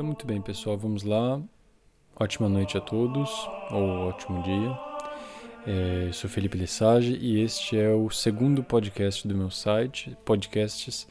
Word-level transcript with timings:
Então, 0.00 0.06
muito 0.06 0.26
bem, 0.26 0.40
pessoal, 0.40 0.78
vamos 0.78 1.02
lá. 1.02 1.38
Ótima 2.18 2.48
noite 2.48 2.74
a 2.74 2.80
todos, 2.80 3.28
ou 3.70 4.08
ótimo 4.08 4.42
dia. 4.42 4.78
É, 5.66 6.10
sou 6.10 6.30
Felipe 6.30 6.56
Lissage 6.56 7.18
e 7.20 7.38
este 7.42 7.78
é 7.78 7.90
o 7.90 8.08
segundo 8.08 8.64
podcast 8.64 9.28
do 9.28 9.34
meu 9.34 9.50
site, 9.50 10.16
podcasts 10.24 11.06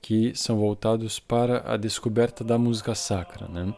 que 0.00 0.32
são 0.36 0.56
voltados 0.56 1.18
para 1.18 1.68
a 1.68 1.76
descoberta 1.76 2.44
da 2.44 2.56
música 2.56 2.94
sacra, 2.94 3.48
né? 3.48 3.74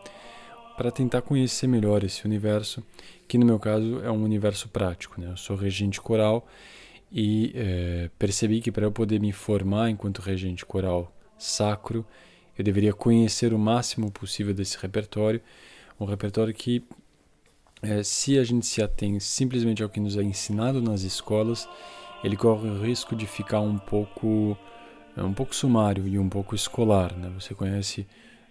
Para 0.77 0.91
tentar 0.91 1.23
conhecer 1.23 1.67
melhor 1.67 2.05
esse 2.05 2.27
universo, 2.27 2.85
que 3.27 3.39
no 3.39 3.47
meu 3.47 3.59
caso 3.59 4.03
é 4.05 4.11
um 4.11 4.23
universo 4.23 4.69
prático, 4.69 5.19
né? 5.19 5.31
Eu 5.31 5.39
sou 5.39 5.57
regente 5.57 5.99
coral 6.03 6.47
e 7.11 7.51
é, 7.55 8.11
percebi 8.19 8.61
que 8.61 8.71
para 8.71 8.85
eu 8.85 8.93
poder 8.93 9.21
me 9.21 9.33
formar 9.33 9.89
enquanto 9.89 10.19
regente 10.19 10.67
coral 10.67 11.11
sacro, 11.39 12.05
eu 12.61 12.65
deveria 12.65 12.93
conhecer 12.93 13.55
o 13.55 13.59
máximo 13.59 14.11
possível 14.11 14.53
desse 14.53 14.77
repertório, 14.77 15.41
um 15.99 16.05
repertório 16.05 16.53
que, 16.53 16.85
é, 17.83 18.03
se 18.03 18.39
a 18.39 18.45
gente 18.45 18.67
se 18.67 18.83
atém 18.83 19.19
simplesmente 19.19 19.83
ao 19.83 19.89
que 19.89 19.99
nos 19.99 20.15
é 20.17 20.23
ensinado 20.23 20.83
nas 20.83 21.01
escolas, 21.01 21.67
ele 22.23 22.37
corre 22.37 22.69
o 22.69 22.83
risco 22.83 23.17
de 23.17 23.27
ficar 23.27 23.61
um 23.61 23.79
pouco, 23.79 24.59
é, 25.17 25.23
um 25.23 25.33
pouco 25.33 25.55
sumário 25.55 26.07
e 26.07 26.19
um 26.19 26.29
pouco 26.29 26.55
escolar. 26.55 27.17
Né? 27.17 27.33
Você 27.39 27.55
conhece 27.55 28.07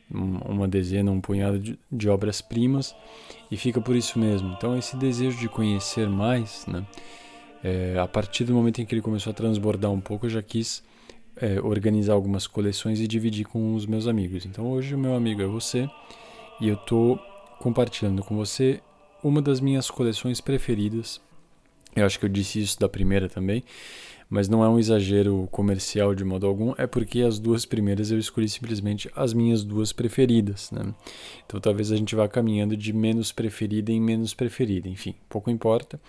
uma 0.09 0.67
dezena, 0.67 1.11
um 1.11 1.21
punhado 1.21 1.59
de, 1.59 1.77
de 1.91 2.09
obras-primas 2.09 2.95
e 3.51 3.57
fica 3.57 3.79
por 3.79 3.95
isso 3.95 4.17
mesmo. 4.17 4.53
Então, 4.53 4.75
esse 4.75 4.97
desejo 4.97 5.37
de 5.37 5.47
conhecer 5.47 6.09
mais, 6.09 6.65
né? 6.65 6.83
É, 7.63 7.99
a 7.99 8.07
partir 8.07 8.45
do 8.45 8.53
momento 8.53 8.81
em 8.81 8.85
que 8.85 8.95
ele 8.95 9.01
começou 9.01 9.29
a 9.29 9.33
transbordar 9.33 9.91
um 9.91 9.99
pouco, 9.99 10.25
eu 10.25 10.29
já 10.31 10.41
quis 10.41 10.81
é, 11.41 11.59
organizar 11.61 12.13
algumas 12.13 12.45
coleções 12.45 12.99
e 12.99 13.07
dividir 13.07 13.45
com 13.45 13.73
os 13.75 13.85
meus 13.85 14.07
amigos. 14.07 14.45
Então 14.45 14.69
hoje 14.69 14.93
o 14.93 14.97
meu 14.97 15.15
amigo 15.15 15.41
é 15.41 15.45
você 15.45 15.89
e 16.59 16.67
eu 16.67 16.75
estou 16.75 17.17
compartilhando 17.59 18.23
com 18.23 18.35
você 18.35 18.81
uma 19.23 19.41
das 19.41 19.59
minhas 19.59 19.89
coleções 19.89 20.41
preferidas. 20.41 21.21
Eu 21.95 22.05
acho 22.05 22.19
que 22.19 22.25
eu 22.25 22.29
disse 22.29 22.61
isso 22.61 22.79
da 22.79 22.87
primeira 22.87 23.27
também, 23.27 23.63
mas 24.29 24.47
não 24.47 24.63
é 24.63 24.69
um 24.69 24.77
exagero 24.77 25.47
comercial 25.51 26.13
de 26.13 26.23
modo 26.23 26.45
algum, 26.45 26.73
é 26.77 26.85
porque 26.85 27.21
as 27.21 27.39
duas 27.39 27.65
primeiras 27.65 28.11
eu 28.11 28.19
escolhi 28.19 28.47
simplesmente 28.47 29.09
as 29.15 29.33
minhas 29.33 29.63
duas 29.63 29.91
preferidas. 29.91 30.69
Né? 30.71 30.93
Então 31.45 31.59
talvez 31.59 31.91
a 31.91 31.95
gente 31.95 32.15
vá 32.15 32.27
caminhando 32.27 32.77
de 32.77 32.93
menos 32.93 33.31
preferida 33.31 33.91
em 33.91 33.99
menos 33.99 34.33
preferida, 34.33 34.87
enfim, 34.87 35.15
pouco 35.27 35.49
importa. 35.49 35.99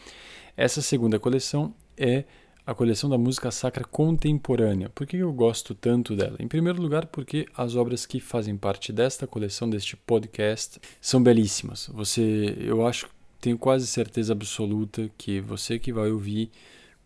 Essa 0.57 0.83
segunda 0.83 1.19
coleção 1.19 1.75
é 1.97 2.25
a 2.71 2.75
coleção 2.75 3.11
da 3.11 3.19
música 3.19 3.51
sacra 3.51 3.83
contemporânea. 3.83 4.89
Por 4.91 5.05
que 5.05 5.17
eu 5.17 5.33
gosto 5.33 5.75
tanto 5.75 6.15
dela? 6.15 6.37
Em 6.39 6.47
primeiro 6.47 6.81
lugar, 6.81 7.05
porque 7.07 7.45
as 7.57 7.75
obras 7.75 8.07
que 8.07 8.21
fazem 8.21 8.57
parte 8.57 8.93
desta 8.93 9.27
coleção, 9.27 9.69
deste 9.69 9.97
podcast, 9.97 10.79
são 11.01 11.21
belíssimas. 11.21 11.91
Você, 11.93 12.57
eu 12.61 12.87
acho, 12.87 13.09
tenho 13.41 13.59
quase 13.59 13.89
certeza 13.89 14.33
absoluta 14.33 15.11
que 15.19 15.41
você 15.41 15.81
que 15.81 15.93
vai 15.93 16.13
ouvir 16.13 16.49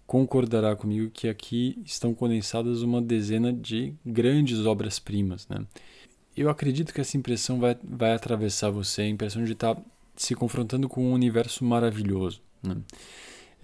concordará 0.06 0.76
comigo 0.76 1.10
que 1.10 1.28
aqui 1.28 1.82
estão 1.82 2.12
condensadas 2.12 2.82
uma 2.82 3.00
dezena 3.00 3.50
de 3.50 3.94
grandes 4.04 4.66
obras-primas, 4.66 5.48
né? 5.48 5.64
Eu 6.36 6.50
acredito 6.50 6.92
que 6.92 7.00
essa 7.00 7.16
impressão 7.16 7.58
vai, 7.58 7.74
vai 7.82 8.12
atravessar 8.12 8.68
você, 8.68 9.00
a 9.00 9.08
impressão 9.08 9.42
de 9.42 9.52
estar 9.52 9.80
se 10.14 10.34
confrontando 10.34 10.90
com 10.90 11.06
um 11.06 11.12
universo 11.14 11.64
maravilhoso, 11.64 12.42
né? 12.62 12.76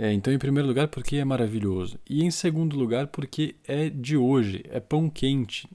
É, 0.03 0.11
então, 0.15 0.33
em 0.33 0.39
primeiro 0.39 0.67
lugar, 0.67 0.89
porque 0.89 1.17
é 1.17 1.25
maravilhoso. 1.27 1.99
E 2.09 2.25
em 2.25 2.31
segundo 2.31 2.75
lugar, 2.75 3.09
porque 3.09 3.57
é 3.69 3.91
de 3.91 4.17
hoje, 4.17 4.65
é 4.71 4.81
pão 4.81 5.11
quente. 5.11 5.69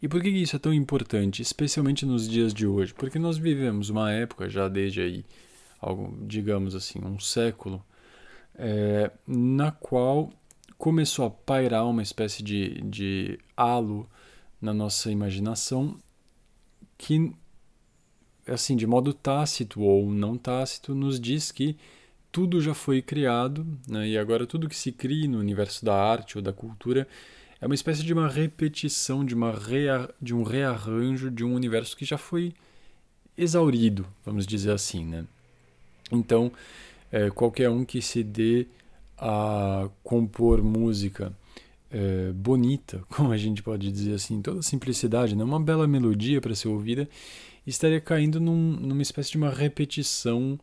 E 0.00 0.08
por 0.08 0.22
que 0.22 0.30
isso 0.30 0.56
é 0.56 0.58
tão 0.58 0.72
importante, 0.72 1.42
especialmente 1.42 2.06
nos 2.06 2.26
dias 2.26 2.54
de 2.54 2.66
hoje? 2.66 2.94
Porque 2.94 3.18
nós 3.18 3.36
vivemos 3.36 3.90
uma 3.90 4.10
época, 4.10 4.48
já 4.48 4.68
desde 4.68 5.02
aí, 5.02 5.22
algo, 5.82 6.16
digamos 6.26 6.74
assim, 6.74 6.98
um 7.04 7.20
século, 7.20 7.84
é, 8.54 9.10
na 9.26 9.70
qual 9.70 10.32
começou 10.78 11.26
a 11.26 11.30
pairar 11.30 11.86
uma 11.86 12.02
espécie 12.02 12.42
de, 12.42 12.80
de 12.80 13.38
halo 13.54 14.08
na 14.62 14.72
nossa 14.72 15.12
imaginação 15.12 15.94
que, 16.96 17.34
assim, 18.46 18.74
de 18.76 18.86
modo 18.86 19.12
tácito 19.12 19.82
ou 19.82 20.10
não 20.10 20.38
tácito, 20.38 20.94
nos 20.94 21.20
diz 21.20 21.52
que 21.52 21.76
tudo 22.38 22.60
já 22.60 22.72
foi 22.72 23.02
criado, 23.02 23.66
né, 23.88 24.10
e 24.10 24.16
agora 24.16 24.46
tudo 24.46 24.68
que 24.68 24.76
se 24.76 24.92
cria 24.92 25.26
no 25.26 25.40
universo 25.40 25.84
da 25.84 25.92
arte 25.92 26.38
ou 26.38 26.42
da 26.42 26.52
cultura 26.52 27.04
é 27.60 27.66
uma 27.66 27.74
espécie 27.74 28.04
de 28.04 28.12
uma 28.12 28.28
repetição, 28.28 29.24
de, 29.24 29.34
uma 29.34 29.50
rea, 29.50 30.08
de 30.22 30.32
um 30.32 30.44
rearranjo 30.44 31.32
de 31.32 31.42
um 31.42 31.52
universo 31.52 31.96
que 31.96 32.04
já 32.04 32.16
foi 32.16 32.54
exaurido, 33.36 34.06
vamos 34.24 34.46
dizer 34.46 34.70
assim. 34.70 35.04
Né? 35.04 35.24
Então, 36.12 36.52
é, 37.10 37.28
qualquer 37.28 37.70
um 37.70 37.84
que 37.84 38.00
se 38.00 38.22
dê 38.22 38.68
a 39.18 39.88
compor 40.04 40.62
música 40.62 41.32
é, 41.90 42.30
bonita, 42.32 43.02
como 43.10 43.32
a 43.32 43.36
gente 43.36 43.64
pode 43.64 43.90
dizer 43.90 44.14
assim, 44.14 44.40
toda 44.40 44.62
simplicidade, 44.62 45.34
né? 45.34 45.42
uma 45.42 45.58
bela 45.58 45.88
melodia 45.88 46.40
para 46.40 46.54
ser 46.54 46.68
ouvida, 46.68 47.08
estaria 47.66 48.00
caindo 48.00 48.38
num, 48.38 48.74
numa 48.74 49.02
espécie 49.02 49.32
de 49.32 49.38
uma 49.38 49.50
repetição 49.50 50.56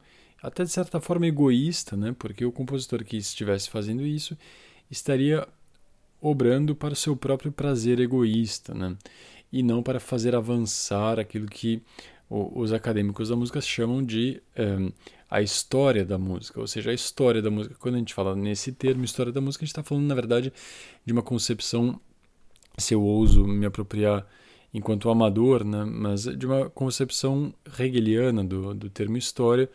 até 0.45 0.63
de 0.63 0.69
certa 0.69 1.01
forma 1.01 1.25
egoísta, 1.25 1.97
né? 1.97 2.15
porque 2.17 2.45
o 2.45 2.51
compositor 2.51 3.03
que 3.03 3.17
estivesse 3.17 3.69
fazendo 3.69 4.05
isso 4.05 4.37
estaria 4.89 5.47
obrando 6.21 6.75
para 6.75 6.93
o 6.93 6.95
seu 6.95 7.15
próprio 7.15 7.51
prazer 7.51 7.99
egoísta, 7.99 8.73
né? 8.73 8.95
e 9.51 9.63
não 9.63 9.81
para 9.81 9.99
fazer 9.99 10.35
avançar 10.35 11.19
aquilo 11.19 11.47
que 11.47 11.81
os 12.29 12.73
acadêmicos 12.73 13.29
da 13.29 13.35
música 13.35 13.61
chamam 13.61 14.03
de 14.03 14.41
um, 14.57 14.91
a 15.29 15.41
história 15.41 16.05
da 16.05 16.17
música, 16.17 16.59
ou 16.59 16.67
seja, 16.67 16.91
a 16.91 16.93
história 16.93 17.41
da 17.41 17.51
música. 17.51 17.75
Quando 17.79 17.95
a 17.95 17.97
gente 17.97 18.13
fala 18.13 18.35
nesse 18.35 18.71
termo, 18.71 19.03
história 19.03 19.31
da 19.31 19.41
música, 19.41 19.63
a 19.63 19.65
gente 19.65 19.71
está 19.71 19.83
falando, 19.83 20.05
na 20.05 20.15
verdade, 20.15 20.51
de 21.05 21.13
uma 21.13 21.21
concepção, 21.21 21.99
se 22.77 22.93
eu 22.93 23.01
ouso 23.01 23.45
me 23.45 23.65
apropriar 23.65 24.25
enquanto 24.73 25.09
amador, 25.09 25.63
né? 25.63 25.85
mas 25.85 26.23
de 26.23 26.45
uma 26.45 26.69
concepção 26.69 27.53
hegeliana 27.79 28.43
do, 28.43 28.73
do 28.73 28.89
termo 28.89 29.17
história, 29.17 29.69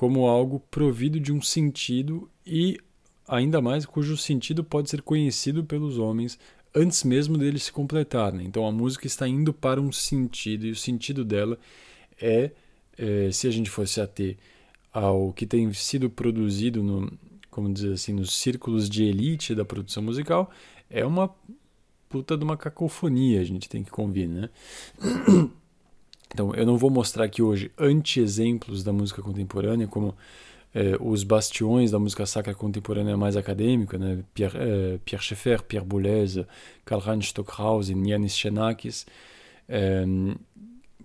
como 0.00 0.26
algo 0.26 0.60
provido 0.70 1.20
de 1.20 1.30
um 1.30 1.42
sentido 1.42 2.26
e, 2.46 2.80
ainda 3.28 3.60
mais, 3.60 3.84
cujo 3.84 4.16
sentido 4.16 4.64
pode 4.64 4.88
ser 4.88 5.02
conhecido 5.02 5.62
pelos 5.62 5.98
homens 5.98 6.38
antes 6.74 7.04
mesmo 7.04 7.36
dele 7.36 7.58
se 7.58 7.70
completar. 7.70 8.32
Né? 8.32 8.42
Então 8.44 8.66
a 8.66 8.72
música 8.72 9.06
está 9.06 9.28
indo 9.28 9.52
para 9.52 9.78
um 9.78 9.92
sentido 9.92 10.64
e 10.64 10.70
o 10.70 10.74
sentido 10.74 11.22
dela 11.22 11.58
é, 12.18 12.50
é 12.96 13.30
se 13.30 13.46
a 13.46 13.50
gente 13.50 13.68
fosse 13.68 14.00
ater 14.00 14.38
ao 14.90 15.34
que 15.34 15.44
tem 15.44 15.70
sido 15.74 16.08
produzido 16.08 16.82
no, 16.82 17.12
como 17.50 17.70
dizer 17.70 17.92
assim, 17.92 18.14
nos 18.14 18.32
círculos 18.32 18.88
de 18.88 19.04
elite 19.04 19.54
da 19.54 19.66
produção 19.66 20.02
musical, 20.02 20.50
é 20.88 21.04
uma 21.04 21.30
puta 22.08 22.38
de 22.38 22.42
uma 22.42 22.56
cacofonia, 22.56 23.38
a 23.38 23.44
gente 23.44 23.68
tem 23.68 23.84
que 23.84 23.90
convir, 23.90 24.30
né? 24.30 24.48
Então, 26.32 26.54
eu 26.54 26.64
não 26.64 26.76
vou 26.76 26.90
mostrar 26.90 27.24
aqui 27.24 27.42
hoje 27.42 27.70
anti-exemplos 27.78 28.84
da 28.84 28.92
música 28.92 29.20
contemporânea, 29.20 29.86
como 29.88 30.14
é, 30.72 30.96
os 31.00 31.24
bastiões 31.24 31.90
da 31.90 31.98
música 31.98 32.24
sacra 32.24 32.54
contemporânea 32.54 33.16
mais 33.16 33.36
acadêmica, 33.36 33.98
né? 33.98 34.22
Pierre, 34.32 34.56
é, 34.56 34.98
Pierre 35.04 35.24
Schaeffer, 35.24 35.62
Pierre 35.62 35.84
Boulez, 35.84 36.38
Karl-Heinz 36.84 37.26
Stockhausen, 37.26 38.08
Yanis 38.08 38.36
Xenakis, 38.36 39.06
é, 39.68 40.04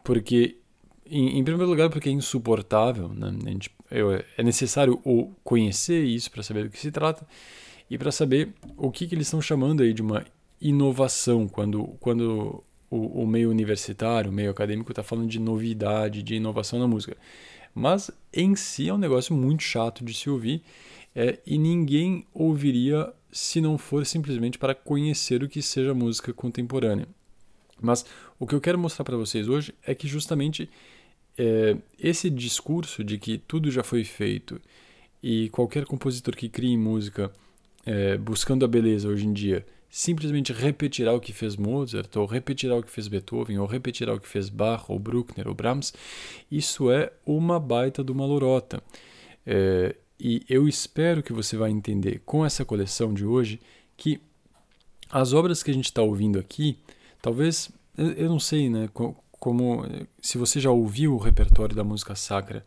porque, 0.03 0.58
em, 1.09 1.40
em, 1.40 1.44
primeiro 1.44 1.69
lugar, 1.69 1.90
porque 1.90 2.09
é 2.09 2.12
insuportável, 2.12 3.09
né? 3.09 3.36
Gente, 3.47 3.72
é 4.38 4.44
necessário 4.44 5.01
conhecer 5.44 6.04
isso 6.04 6.30
para 6.30 6.44
saber 6.44 6.66
do 6.66 6.69
que 6.69 6.80
se 6.80 6.92
trata 6.92 7.25
e 7.89 7.98
para 7.98 8.12
saber 8.12 8.54
o 8.78 8.92
que, 8.92 9.07
que 9.07 9.16
eles 9.16 9.28
estão 9.28 9.42
chamando 9.42 9.83
aí 9.83 9.94
de 9.94 10.01
uma 10.01 10.25
inovação 10.60 11.48
quando, 11.48 11.95
quando 12.00 12.63
o, 12.89 13.23
o 13.23 13.27
meio 13.27 13.49
universitário, 13.49 14.31
o 14.31 14.33
meio 14.33 14.51
acadêmico 14.51 14.91
está 14.91 15.03
falando 15.03 15.29
de 15.29 15.39
novidade, 15.39 16.23
de 16.23 16.35
inovação 16.35 16.79
na 16.79 16.87
música. 16.87 17.17
Mas 17.73 18.09
em 18.33 18.55
si 18.55 18.87
é 18.87 18.93
um 18.93 18.97
negócio 18.97 19.35
muito 19.35 19.63
chato 19.63 20.03
de 20.03 20.13
se 20.13 20.29
ouvir 20.29 20.61
é, 21.15 21.39
e 21.45 21.57
ninguém 21.57 22.25
ouviria 22.33 23.11
se 23.31 23.59
não 23.59 23.77
for 23.77 24.05
simplesmente 24.05 24.57
para 24.57 24.73
conhecer 24.73 25.43
o 25.43 25.49
que 25.49 25.61
seja 25.61 25.93
música 25.93 26.33
contemporânea. 26.33 27.07
Mas 27.81 28.05
o 28.39 28.47
que 28.47 28.55
eu 28.55 28.61
quero 28.61 28.79
mostrar 28.79 29.03
para 29.03 29.17
vocês 29.17 29.49
hoje 29.49 29.73
é 29.85 29.93
que 29.93 30.07
justamente 30.07 30.69
é, 31.37 31.75
esse 31.99 32.29
discurso 32.29 33.03
de 33.03 33.17
que 33.17 33.37
tudo 33.37 33.69
já 33.69 33.83
foi 33.83 34.03
feito 34.05 34.61
e 35.21 35.49
qualquer 35.49 35.85
compositor 35.85 36.35
que 36.35 36.47
crie 36.47 36.77
música 36.77 37.31
é, 37.85 38.17
buscando 38.17 38.63
a 38.63 38.67
beleza 38.67 39.09
hoje 39.09 39.25
em 39.25 39.33
dia 39.33 39.65
simplesmente 39.95 40.51
repetirá 40.51 41.13
o 41.13 41.21
que 41.21 41.31
fez 41.31 41.56
Mozart, 41.56 42.13
ou 42.18 42.25
repetirá 42.25 42.75
o 42.75 42.83
que 42.83 42.92
fez 42.92 43.07
Beethoven, 43.07 43.59
ou 43.59 43.65
repetirá 43.65 44.13
o 44.13 44.19
que 44.19 44.27
fez 44.27 44.50
Bach, 44.50 44.89
ou 44.89 45.00
Bruckner, 45.00 45.47
ou 45.47 45.53
Brahms, 45.53 45.94
isso 46.51 46.92
é 46.92 47.13
uma 47.25 47.62
baita 47.62 48.03
de 48.03 48.12
uma 48.12 48.25
lorota. 48.25 48.83
É, 49.47 49.95
e 50.19 50.44
eu 50.50 50.68
espero 50.68 51.24
que 51.24 51.31
você 51.31 51.56
vai 51.56 51.71
entender 51.71 52.21
com 52.25 52.45
essa 52.45 52.65
coleção 52.65 53.13
de 53.13 53.25
hoje 53.25 53.57
que 53.95 54.19
as 55.09 55.31
obras 55.31 55.63
que 55.63 55.71
a 55.71 55.74
gente 55.74 55.86
está 55.86 56.01
ouvindo 56.01 56.38
aqui, 56.39 56.77
talvez, 57.21 57.71
eu 57.97 58.27
não 58.27 58.39
sei 58.39 58.69
né, 58.69 58.89
como 58.92 59.86
se 60.21 60.38
você 60.38 60.59
já 60.59 60.71
ouviu 60.71 61.13
o 61.13 61.19
repertório 61.19 61.74
da 61.74 61.86
música 61.86 62.15
sacra 62.15 62.65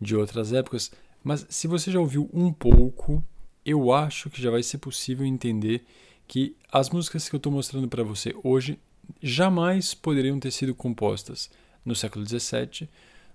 de 0.00 0.14
outras 0.14 0.52
épocas, 0.52 0.92
mas 1.24 1.44
se 1.48 1.66
você 1.66 1.90
já 1.90 1.98
ouviu 1.98 2.30
um 2.32 2.52
pouco, 2.52 3.20
eu 3.66 3.92
acho 3.92 4.30
que 4.30 4.40
já 4.40 4.48
vai 4.48 4.62
ser 4.62 4.78
possível 4.78 5.26
entender 5.26 5.84
que 6.28 6.54
as 6.70 6.90
músicas 6.90 7.28
que 7.28 7.34
eu 7.34 7.38
estou 7.38 7.50
mostrando 7.50 7.88
para 7.88 8.04
você 8.04 8.34
hoje 8.44 8.78
jamais 9.22 9.94
poderiam 9.94 10.38
ter 10.38 10.50
sido 10.50 10.74
compostas 10.74 11.50
no 11.84 11.96
século 11.96 12.24
XVII, 12.26 12.86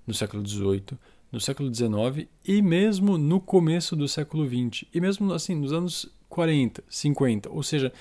no 0.05 0.13
século 0.13 0.47
XVIII, 0.47 0.97
no 1.31 1.39
século 1.39 1.73
XIX 1.73 2.29
e 2.45 2.61
mesmo 2.61 3.17
no 3.17 3.41
começo 3.41 3.95
do 3.95 4.07
século 4.07 4.47
XX, 4.47 4.85
e 4.93 5.01
mesmo 5.01 5.33
assim 5.33 5.55
nos 5.55 5.73
anos 5.73 6.07
40, 6.29 6.83
50. 6.87 7.49
Ou 7.49 7.63
seja, 7.63 7.91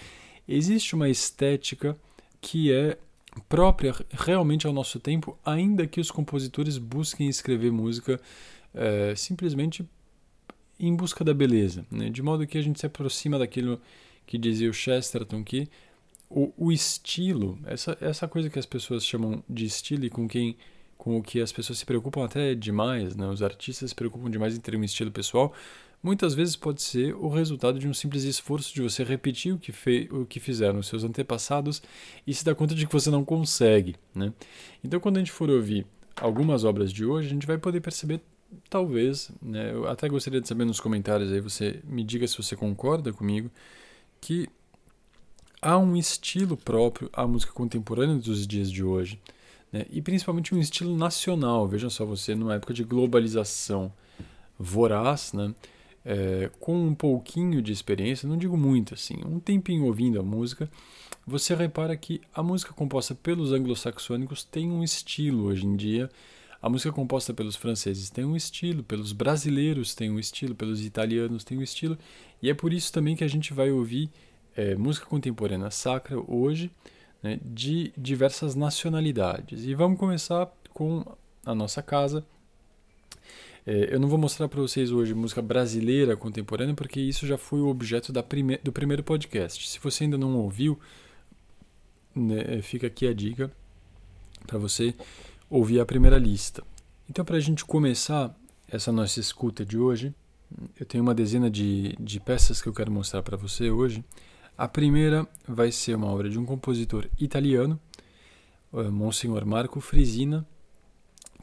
existe 0.47 0.95
uma 0.95 1.09
estética 1.09 1.97
que 2.41 2.71
é 2.71 2.99
própria 3.49 3.95
realmente 4.11 4.67
ao 4.67 4.73
nosso 4.75 5.01
tempo, 5.01 5.39
ainda 5.43 5.87
que 5.87 6.01
os 6.01 6.11
compositores 6.11 6.77
busquem 6.77 7.29
escrever 7.29 7.73
música 7.73 8.21
é, 8.75 9.15
simplesmente 9.17 9.89
em 10.79 10.95
busca 10.95 11.25
da 11.25 11.33
beleza, 11.33 11.87
né? 11.91 12.11
de 12.11 12.21
modo 12.21 12.47
que 12.47 12.59
a 12.59 12.63
gente 12.63 12.79
se 12.79 12.85
aproxima 12.85 13.39
daquilo 13.39 13.81
que 14.33 14.39
dizia 14.39 14.71
o 14.71 14.73
Chesterton 14.73 15.45
que 15.45 15.69
o, 16.31 16.51
o 16.57 16.73
estilo, 16.73 17.59
essa, 17.67 17.99
essa 18.01 18.27
coisa 18.27 18.49
que 18.49 18.59
as 18.59 18.65
pessoas 18.65 19.05
chamam 19.05 19.45
de 19.47 19.67
estilo 19.67 20.07
e 20.07 20.09
com 20.09 20.27
quem 20.27 20.57
com 20.97 21.19
o 21.19 21.23
que 21.23 21.39
as 21.39 21.53
pessoas 21.53 21.81
se 21.81 21.85
preocupam 21.85 22.25
até 22.25 22.55
demais, 22.55 23.15
né? 23.15 23.27
os 23.27 23.43
artistas 23.43 23.91
se 23.91 23.95
preocupam 23.95 24.31
demais 24.31 24.57
em 24.57 24.61
ter 24.61 24.75
um 24.75 24.85
estilo 24.85 25.11
pessoal, 25.11 25.53
muitas 26.03 26.33
vezes 26.33 26.57
pode 26.57 26.81
ser 26.81 27.15
o 27.15 27.29
resultado 27.29 27.79
de 27.79 27.87
um 27.87 27.93
simples 27.93 28.23
esforço 28.23 28.73
de 28.73 28.81
você 28.81 29.05
repetir 29.05 29.53
o 29.53 29.59
que, 29.59 29.71
fe 29.71 30.09
o 30.11 30.25
que 30.25 30.41
fizeram 30.41 30.79
os 30.79 30.87
seus 30.87 31.05
antepassados 31.05 31.83
e 32.27 32.33
se 32.33 32.43
dar 32.43 32.55
conta 32.55 32.75
de 32.75 32.87
que 32.87 32.93
você 32.93 33.11
não 33.11 33.27
consegue. 33.27 33.97
Né? 34.15 34.33
Então, 34.83 34.99
quando 34.99 35.17
a 35.17 35.21
gente 35.21 35.33
for 35.33 35.51
ouvir 35.51 35.85
algumas 36.17 36.65
obras 36.65 36.91
de 36.91 37.05
hoje, 37.05 37.27
a 37.27 37.31
gente 37.31 37.47
vai 37.47 37.59
poder 37.59 37.83
perceber, 37.83 38.21
talvez, 38.71 39.31
né? 39.43 39.73
eu 39.73 39.87
até 39.89 40.09
gostaria 40.09 40.41
de 40.41 40.49
saber 40.49 40.65
nos 40.65 40.81
comentários 40.81 41.31
aí, 41.31 41.41
você 41.41 41.81
me 41.85 42.03
diga 42.03 42.27
se 42.27 42.39
você 42.39 42.57
concorda 42.57 43.13
comigo, 43.13 43.51
que 44.23 44.49
há 45.61 45.77
um 45.77 45.97
estilo 45.97 46.57
próprio 46.57 47.11
à 47.13 47.27
música 47.27 47.53
contemporânea 47.53 48.17
dos 48.17 48.47
dias 48.47 48.71
de 48.71 48.83
hoje 48.83 49.21
né? 49.73 49.85
e 49.91 50.01
principalmente 50.01 50.55
um 50.55 50.59
estilo 50.59 50.97
nacional. 50.97 51.67
Veja 51.67 51.91
só, 51.91 52.07
você 52.07 52.35
numa 52.35 52.55
época 52.55 52.73
de 52.73 52.85
globalização 52.85 53.93
voraz, 54.59 55.33
né? 55.33 55.53
É, 56.05 56.51
com 56.59 56.75
um 56.89 56.95
pouquinho 56.97 57.63
de 57.63 57.71
experiência, 57.71 58.29
não 58.29 58.37
digo 58.37 58.57
muito 58.57 58.93
assim, 58.93 59.19
um 59.25 59.39
tempinho 59.39 59.85
ouvindo 59.85 60.19
a 60.19 60.23
música, 60.23 60.69
você 61.25 61.55
repara 61.55 61.97
que 61.97 62.21
a 62.35 62.43
música 62.43 62.73
composta 62.73 63.15
pelos 63.15 63.53
anglo-saxônicos 63.53 64.43
tem 64.43 64.69
um 64.69 64.83
estilo 64.83 65.45
hoje 65.45 65.65
em 65.65 65.77
dia. 65.77 66.11
A 66.63 66.69
música 66.69 66.93
composta 66.93 67.35
pelos 67.35 67.57
franceses 67.57 68.09
tem 68.09 68.25
um 68.25 68.37
estilo, 68.37 68.85
pelos 68.85 69.13
brasileiros 69.13 69.97
tem 69.97 70.09
um 70.13 70.19
estilo, 70.19 70.55
pelos 70.55 70.85
italianos 70.85 71.43
tem 71.43 71.59
um 71.59 71.63
estilo, 71.63 71.99
e 72.41 72.49
é 72.49 72.55
por 72.55 72.73
isso 72.73 72.93
também 72.93 73.17
que 73.17 73.25
a 73.25 73.29
gente 73.29 73.53
vai 73.53 73.73
ouvir 73.73 74.09
é, 74.57 74.77
música 74.77 75.05
contemporânea 75.07 75.73
sacra 75.73 76.17
hoje, 76.31 76.71
né, 77.21 77.41
de 77.45 77.93
diversas 77.99 78.55
nacionalidades. 78.55 79.65
E 79.65 79.75
vamos 79.75 79.99
começar 79.99 80.53
com 80.73 81.05
a 81.45 81.53
nossa 81.53 81.83
casa. 81.83 82.25
É, 83.67 83.95
eu 83.95 83.99
não 83.99 84.09
vou 84.09 84.19
mostrar 84.19 84.49
para 84.49 84.61
vocês 84.61 84.93
hoje 84.93 85.15
música 85.15 85.43
brasileira 85.43 86.17
contemporânea, 86.17 86.75
porque 86.75 87.01
isso 87.01 87.27
já 87.27 87.37
foi 87.37 87.61
o 87.61 87.67
objeto 87.67 88.13
prime 88.23 88.59
do 88.59 88.71
primeiro 88.71 89.03
podcast. 89.03 89.69
Se 89.69 89.81
você 89.81 90.05
ainda 90.05 90.17
não 90.17 90.37
ouviu, 90.37 90.79
né, 92.15 92.63
fica 92.63 92.87
aqui 92.87 93.09
a 93.09 93.13
dica 93.13 93.51
para 94.47 94.59
você 94.59 94.95
ouvir 95.53 95.81
a 95.81 95.85
primeira 95.85 96.17
lista. 96.19 96.65
Então, 97.11 97.27
para 97.27 97.37
a 97.37 97.41
gente 97.41 97.63
começar 97.63 98.35
essa 98.67 98.91
nossa 98.91 99.21
escuta 99.21 99.67
de 99.67 99.77
hoje, 99.77 100.15
eu 100.81 100.87
tenho 100.87 101.05
uma 101.05 101.15
dezena 101.15 101.51
de, 101.51 101.95
de 102.01 102.19
peças 102.19 102.63
que 102.63 102.69
eu 102.69 102.73
quero 102.73 102.91
mostrar 102.91 103.23
para 103.23 103.37
você 103.37 103.71
hoje. 103.71 104.03
A 104.57 104.67
primeira 104.67 105.29
vai 105.47 105.71
ser 105.71 105.95
uma 105.95 106.07
obra 106.07 106.31
de 106.31 106.39
um 106.39 106.47
compositor 106.47 107.07
italiano, 107.21 107.79
eh, 108.73 108.83
Monsenhor 108.85 109.45
Marco 109.45 109.79
Frisina, 109.79 110.47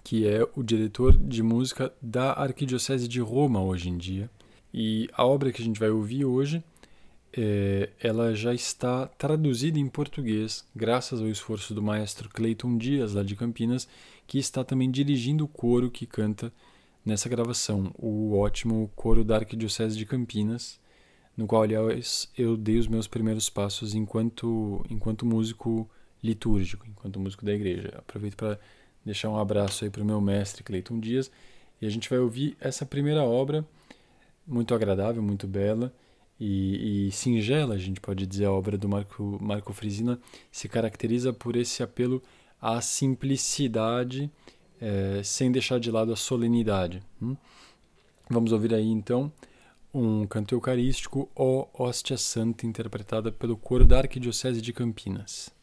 que 0.04 0.28
é 0.28 0.42
o 0.56 0.64
diretor 0.64 1.16
de 1.16 1.44
música 1.44 1.94
da 2.02 2.34
Arquidiocese 2.34 3.08
de 3.08 3.20
Roma 3.20 3.62
hoje 3.62 3.90
em 3.90 3.98
dia. 3.98 4.28
E 4.74 5.08
a 5.14 5.24
obra 5.24 5.52
que 5.52 5.62
a 5.62 5.66
gente 5.66 5.80
vai 5.80 5.92
ouvir 5.92 6.26
hoje, 6.26 6.64
é, 7.36 7.90
ela 8.02 8.34
já 8.34 8.54
está 8.54 9.08
traduzida 9.08 9.78
em 9.80 9.88
português, 9.88 10.66
graças 10.76 11.22
ao 11.22 11.28
esforço 11.28 11.74
do 11.74 11.82
maestro 11.82 12.30
Cleiton 12.30 12.78
Dias, 12.78 13.14
lá 13.14 13.24
de 13.24 13.36
Campinas, 13.36 13.88
que 14.26 14.38
está 14.38 14.64
também 14.64 14.90
dirigindo 14.90 15.46
o 15.46 15.48
coro 15.48 15.90
que 15.90 16.06
canta 16.06 16.52
nessa 17.06 17.30
gravação, 17.30 17.94
o 17.98 18.38
ótimo 18.38 18.92
coro 18.96 19.24
da 19.24 19.38
Arquidiocese 19.38 19.98
de 19.98 20.06
Campinas, 20.06 20.80
no 21.36 21.48
qual, 21.48 21.64
aliás, 21.64 22.30
eu 22.38 22.58
dei 22.58 22.78
os 22.78 22.88
meus 22.88 23.08
primeiros 23.08 23.50
passos 23.50 23.96
enquanto, 23.96 24.86
enquanto 24.90 25.26
músico 25.26 25.90
litúrgico, 26.22 26.86
enquanto 26.88 27.20
músico 27.20 27.46
da 27.46 27.54
igreja. 27.54 27.94
Aproveito 27.98 28.36
para 28.36 28.60
deixar 29.06 29.30
um 29.30 29.38
abraço 29.38 29.86
aí 29.86 29.90
para 29.90 30.04
o 30.04 30.06
meu 30.06 30.20
mestre 30.20 30.64
Cleiton 30.64 31.00
Dias 31.00 31.32
e 31.82 31.86
a 31.86 31.90
gente 31.90 32.10
vai 32.10 32.20
ouvir 32.20 32.58
essa 32.60 32.86
primeira 32.86 33.24
obra, 33.24 33.66
muito 34.46 34.76
agradável, 34.76 35.24
muito 35.24 35.48
bela 35.48 35.94
e, 36.40 37.08
e 37.08 37.12
singela, 37.12 37.76
a 37.76 37.78
gente 37.78 38.00
pode 38.00 38.26
dizer, 38.26 38.46
a 38.46 38.52
obra 38.52 38.78
do 38.78 38.88
Marco, 38.88 39.38
Marco 39.42 39.74
Frisina 39.74 40.20
se 40.52 40.70
caracteriza 40.70 41.34
por 41.34 41.56
esse 41.56 41.84
apelo 41.84 42.22
à 42.62 42.80
simplicidade, 42.82 44.32
é, 44.80 45.22
sem 45.24 45.52
deixar 45.52 45.80
de 45.80 45.92
lado 45.92 46.14
a 46.14 46.16
solenidade. 46.16 47.04
Hum? 47.22 47.36
Vamos 48.30 48.52
ouvir 48.52 48.74
aí 48.74 48.88
então 48.88 49.32
um 49.94 50.26
canto 50.28 50.54
eucarístico, 50.54 51.30
Ó 51.36 51.68
Hóstia 51.74 52.18
Santa, 52.18 52.66
interpretada 52.66 53.32
pelo 53.32 53.58
coro 53.58 53.86
da 53.86 53.98
Arquidiocese 53.98 54.62
de 54.62 54.72
Campinas. 54.72 55.59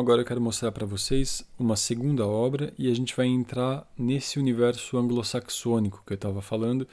Agora 0.00 0.22
eu 0.22 0.24
quero 0.24 0.40
mostrar 0.40 0.72
para 0.72 0.86
vocês 0.86 1.44
uma 1.58 1.76
segunda 1.76 2.26
obra 2.26 2.72
e 2.78 2.90
a 2.90 2.94
gente 2.94 3.14
vai 3.14 3.26
entrar 3.26 3.86
nesse 3.96 4.38
universo 4.38 4.96
anglo-saxônico 4.96 6.02
que 6.06 6.12
eu 6.12 6.16
estava 6.16 6.40
falando, 6.40 6.88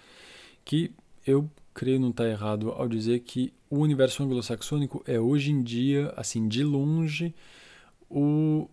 que 0.65 0.91
eu 1.25 1.49
creio 1.73 1.99
não 1.99 2.09
estar 2.09 2.25
tá 2.25 2.29
errado 2.29 2.71
ao 2.71 2.87
dizer 2.87 3.19
que 3.21 3.53
o 3.69 3.79
universo 3.79 4.23
anglo-saxônico 4.23 5.03
é 5.07 5.19
hoje 5.19 5.51
em 5.51 5.63
dia, 5.63 6.13
assim, 6.17 6.47
de 6.47 6.63
longe, 6.63 7.33
o 8.09 8.69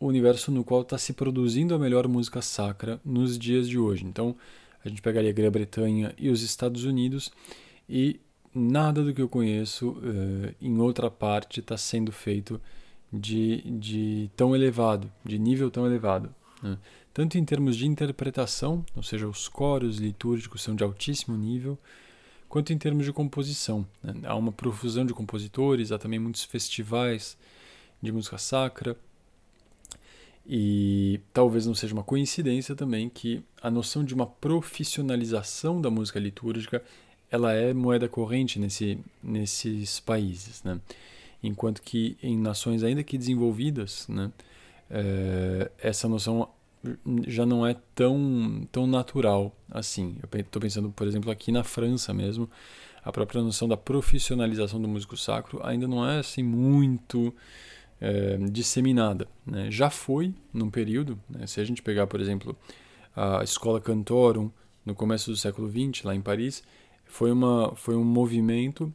universo 0.00 0.50
no 0.50 0.64
qual 0.64 0.82
está 0.82 0.96
se 0.96 1.12
produzindo 1.12 1.74
a 1.74 1.78
melhor 1.78 2.08
música 2.08 2.40
sacra 2.40 3.00
nos 3.04 3.38
dias 3.38 3.68
de 3.68 3.78
hoje. 3.78 4.04
Então, 4.04 4.34
a 4.84 4.88
gente 4.88 5.02
pegaria 5.02 5.30
a 5.30 5.32
Grã-Bretanha 5.32 6.14
e 6.16 6.30
os 6.30 6.42
Estados 6.42 6.84
Unidos 6.84 7.30
e 7.88 8.20
nada 8.54 9.02
do 9.02 9.12
que 9.12 9.20
eu 9.20 9.28
conheço 9.28 9.90
uh, 9.90 10.54
em 10.60 10.78
outra 10.78 11.10
parte 11.10 11.60
está 11.60 11.76
sendo 11.76 12.12
feito 12.12 12.60
de, 13.12 13.62
de 13.62 14.30
tão 14.36 14.54
elevado, 14.54 15.10
de 15.24 15.38
nível 15.38 15.70
tão 15.70 15.86
elevado. 15.86 16.34
Né? 16.62 16.78
Tanto 17.12 17.38
em 17.38 17.44
termos 17.44 17.76
de 17.76 17.86
interpretação, 17.86 18.84
ou 18.94 19.02
seja, 19.02 19.26
os 19.26 19.48
coros 19.48 19.98
litúrgicos 19.98 20.62
são 20.62 20.74
de 20.74 20.84
altíssimo 20.84 21.36
nível, 21.36 21.78
quanto 22.48 22.72
em 22.72 22.78
termos 22.78 23.04
de 23.04 23.12
composição. 23.12 23.86
Né? 24.02 24.14
Há 24.24 24.34
uma 24.36 24.52
profusão 24.52 25.04
de 25.04 25.12
compositores, 25.12 25.92
há 25.92 25.98
também 25.98 26.18
muitos 26.18 26.44
festivais 26.44 27.36
de 28.00 28.12
música 28.12 28.38
sacra. 28.38 28.96
E 30.46 31.20
talvez 31.32 31.66
não 31.66 31.74
seja 31.74 31.92
uma 31.92 32.02
coincidência 32.02 32.74
também 32.74 33.10
que 33.10 33.42
a 33.60 33.70
noção 33.70 34.02
de 34.02 34.14
uma 34.14 34.26
profissionalização 34.26 35.78
da 35.78 35.90
música 35.90 36.18
litúrgica 36.18 36.82
ela 37.30 37.52
é 37.52 37.74
moeda 37.74 38.08
corrente 38.08 38.58
nesse, 38.58 38.98
nesses 39.22 40.00
países, 40.00 40.62
né? 40.62 40.80
Enquanto 41.42 41.82
que 41.82 42.16
em 42.22 42.36
nações 42.36 42.82
ainda 42.82 43.02
que 43.02 43.16
desenvolvidas, 43.16 44.06
né, 44.08 44.30
é, 44.90 45.70
essa 45.78 46.08
noção 46.08 46.48
já 47.26 47.44
não 47.44 47.66
é 47.66 47.76
tão, 47.94 48.66
tão 48.70 48.86
natural 48.86 49.54
assim. 49.70 50.16
Eu 50.22 50.40
estou 50.40 50.60
pensando, 50.62 50.90
por 50.90 51.06
exemplo, 51.06 51.30
aqui 51.30 51.50
na 51.50 51.64
França 51.64 52.14
mesmo, 52.14 52.48
a 53.04 53.12
própria 53.12 53.42
noção 53.42 53.68
da 53.68 53.76
profissionalização 53.76 54.80
do 54.80 54.88
músico 54.88 55.16
sacro 55.16 55.60
ainda 55.64 55.86
não 55.86 56.08
é 56.08 56.18
assim 56.18 56.42
muito 56.42 57.34
é, 58.00 58.36
disseminada. 58.50 59.26
Né? 59.44 59.70
Já 59.70 59.90
foi 59.90 60.34
num 60.52 60.70
período, 60.70 61.18
né? 61.28 61.46
se 61.46 61.60
a 61.60 61.64
gente 61.64 61.82
pegar, 61.82 62.06
por 62.06 62.20
exemplo, 62.20 62.56
a 63.14 63.42
Escola 63.42 63.80
Cantorum 63.80 64.50
no 64.84 64.94
começo 64.94 65.30
do 65.30 65.36
século 65.36 65.68
XX, 65.70 66.04
lá 66.04 66.14
em 66.14 66.20
Paris, 66.20 66.62
foi, 67.04 67.32
uma, 67.32 67.74
foi 67.74 67.96
um 67.96 68.04
movimento 68.04 68.92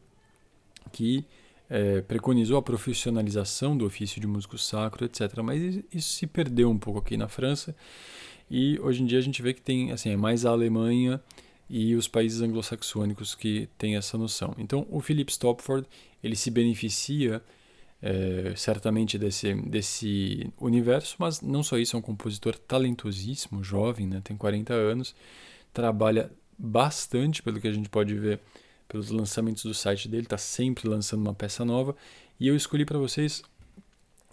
que 0.92 1.26
é, 1.74 2.04
preconizou 2.04 2.56
a 2.58 2.62
profissionalização 2.62 3.76
do 3.76 3.84
ofício 3.84 4.22
de 4.22 4.28
músico 4.28 4.60
sacro, 4.60 5.06
etc. 5.06 5.40
Mas 5.44 5.84
isso 5.92 6.14
se 6.14 6.28
perdeu 6.28 6.70
um 6.70 6.78
pouco 6.78 7.00
aqui 7.00 7.18
na 7.18 7.28
França 7.28 7.76
e 8.50 8.80
hoje 8.80 9.02
em 9.02 9.08
dia 9.08 9.18
a 9.18 9.22
gente 9.22 9.42
vê 9.42 9.56
que 9.56 9.62
tem 9.62 9.92
assim 9.92 10.12
é 10.12 10.16
mais 10.16 10.46
a 10.46 10.52
Alemanha 10.52 11.20
e 11.68 11.96
os 11.96 12.08
países 12.08 12.42
anglo-saxônicos 12.42 13.34
que 13.34 13.68
têm 13.76 13.96
essa 13.96 14.20
noção. 14.20 14.54
Então 14.60 14.86
o 14.88 15.02
Philip 15.02 15.32
Stopford 15.32 15.88
ele 16.24 16.36
se 16.36 16.52
beneficia 16.52 17.42
é, 18.04 18.54
certamente 18.56 19.18
desse, 19.18 19.56
desse 19.56 20.54
universo, 20.62 21.16
mas 21.18 21.42
não 21.42 21.64
só 21.64 21.80
isso, 21.80 21.96
é 21.96 22.00
um 22.00 22.04
compositor 22.04 22.56
talentosíssimo, 22.56 23.64
jovem, 23.64 24.06
né, 24.06 24.22
tem 24.24 24.38
40 24.38 24.76
anos, 24.76 25.16
trabalha 25.74 26.30
bastante, 26.56 27.42
pelo 27.42 27.60
que 27.60 27.68
a 27.68 27.72
gente 27.72 27.90
pode 27.90 28.14
ver 28.14 28.40
pelos 28.94 29.10
lançamentos 29.10 29.64
do 29.64 29.74
site 29.74 30.08
dele, 30.08 30.24
está 30.24 30.38
sempre 30.38 30.88
lançando 30.88 31.22
uma 31.22 31.34
peça 31.34 31.66
nova. 31.66 31.96
E 32.40 32.48
eu 32.48 32.56
escolhi 32.56 32.86
para 32.86 33.00
vocês 33.00 33.42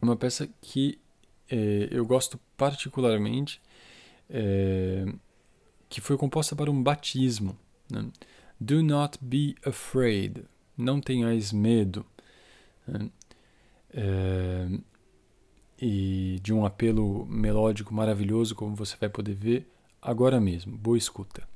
uma 0.03 0.15
peça 0.15 0.47
que 0.61 0.99
é, 1.51 1.89
eu 1.91 2.05
gosto 2.05 2.39
particularmente, 2.59 3.59
é, 4.29 5.07
que 5.89 6.03
foi 6.03 6.19
composta 6.19 6.55
para 6.55 6.71
um 6.71 6.83
batismo. 6.83 7.57
Né? 7.91 8.07
Do 8.61 8.83
not 8.83 9.19
be 9.23 9.57
afraid, 9.65 10.45
não 10.77 11.01
tenhais 11.01 11.53
medo. 11.53 12.05
Né? 12.87 13.09
É, 13.95 14.69
e 15.81 16.39
de 16.43 16.53
um 16.53 16.67
apelo 16.67 17.25
melódico 17.25 17.95
maravilhoso, 17.95 18.55
como 18.55 18.75
você 18.75 18.95
vai 19.01 19.09
poder 19.09 19.35
ver 19.35 19.67
agora 20.03 20.39
mesmo. 20.39 20.77
Boa 20.77 20.99
escuta. 20.99 21.50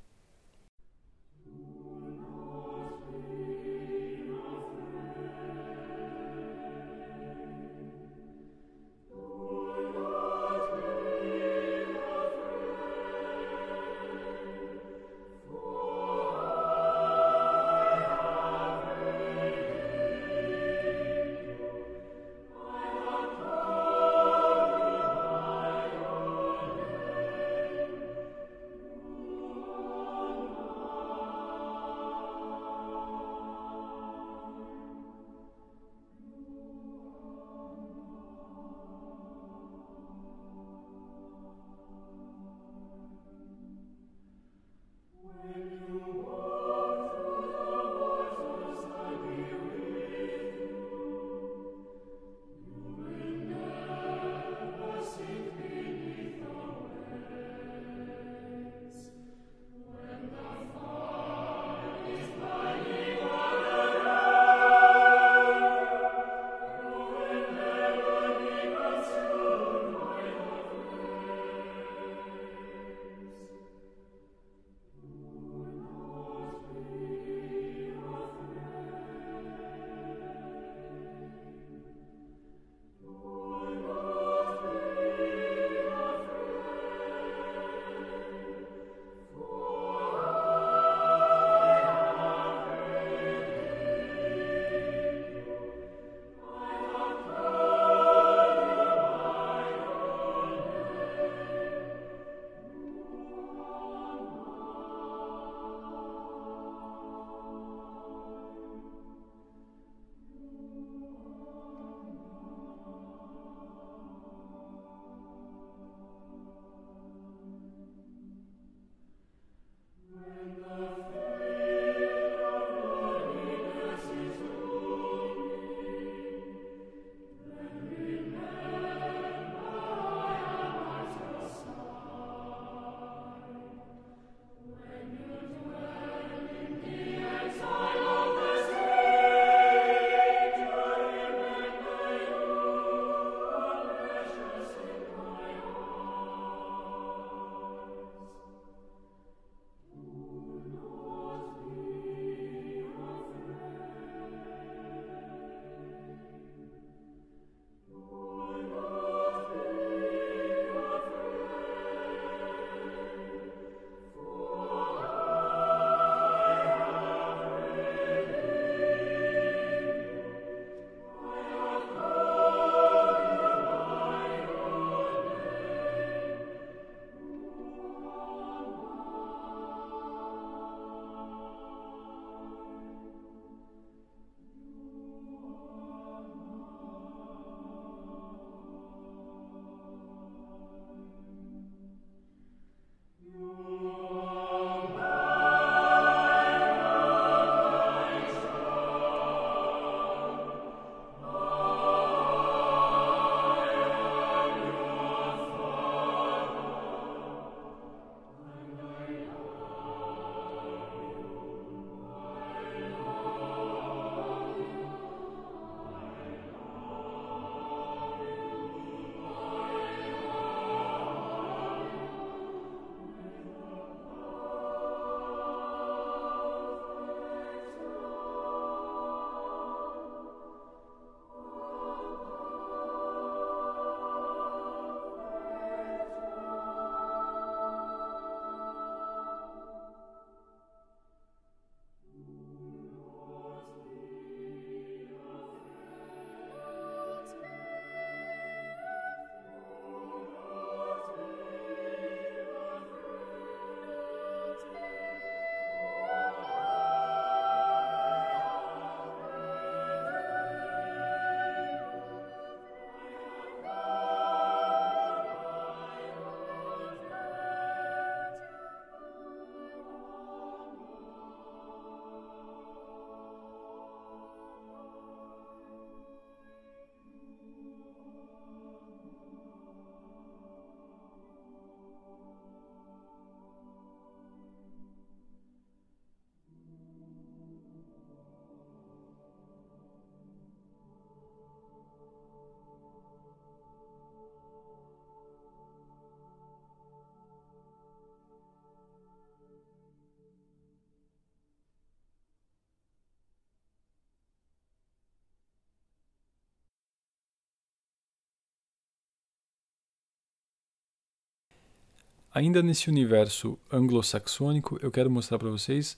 Ainda 312.35 312.61
nesse 312.63 312.91
universo 312.91 313.57
anglo-saxônico, 313.71 314.77
eu 314.83 314.91
quero 314.91 315.09
mostrar 315.09 315.39
para 315.39 315.49
vocês 315.49 315.97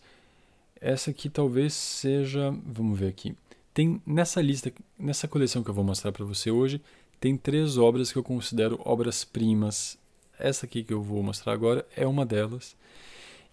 essa 0.79 1.11
que 1.11 1.31
talvez 1.31 1.72
seja, 1.72 2.55
vamos 2.66 2.99
ver 2.99 3.09
aqui. 3.09 3.35
Tem 3.72 4.01
nessa 4.07 4.42
lista, 4.42 4.70
nessa 4.99 5.27
coleção 5.27 5.64
que 5.64 5.70
eu 5.70 5.75
vou 5.75 5.83
mostrar 5.83 6.12
para 6.12 6.25
você 6.27 6.51
hoje, 6.51 6.81
tem 7.18 7.37
três 7.38 7.79
obras 7.79 8.12
que 8.12 8.18
eu 8.18 8.22
considero 8.22 8.79
obras-primas. 8.85 9.99
Essa 10.38 10.66
aqui 10.66 10.85
que 10.85 10.92
eu 10.92 11.03
vou 11.03 11.22
mostrar 11.22 11.55
agora 11.55 11.87
é 11.96 12.07
uma 12.07 12.27
delas, 12.27 12.77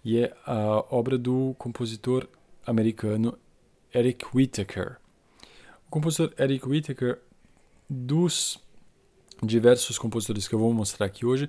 e 0.04 0.18
é 0.18 0.36
a 0.44 0.84
obra 0.94 1.16
do 1.16 1.54
compositor 1.56 2.28
americano 2.66 3.38
Eric 3.94 4.26
Whitacre. 4.34 4.96
O 5.86 5.90
compositor 5.90 6.30
Eric 6.38 6.68
Whitacre, 6.68 7.16
dos 7.88 8.58
diversos 9.42 9.98
compositores 9.98 10.46
que 10.46 10.54
eu 10.54 10.58
vou 10.58 10.74
mostrar 10.74 11.06
aqui 11.06 11.24
hoje, 11.24 11.48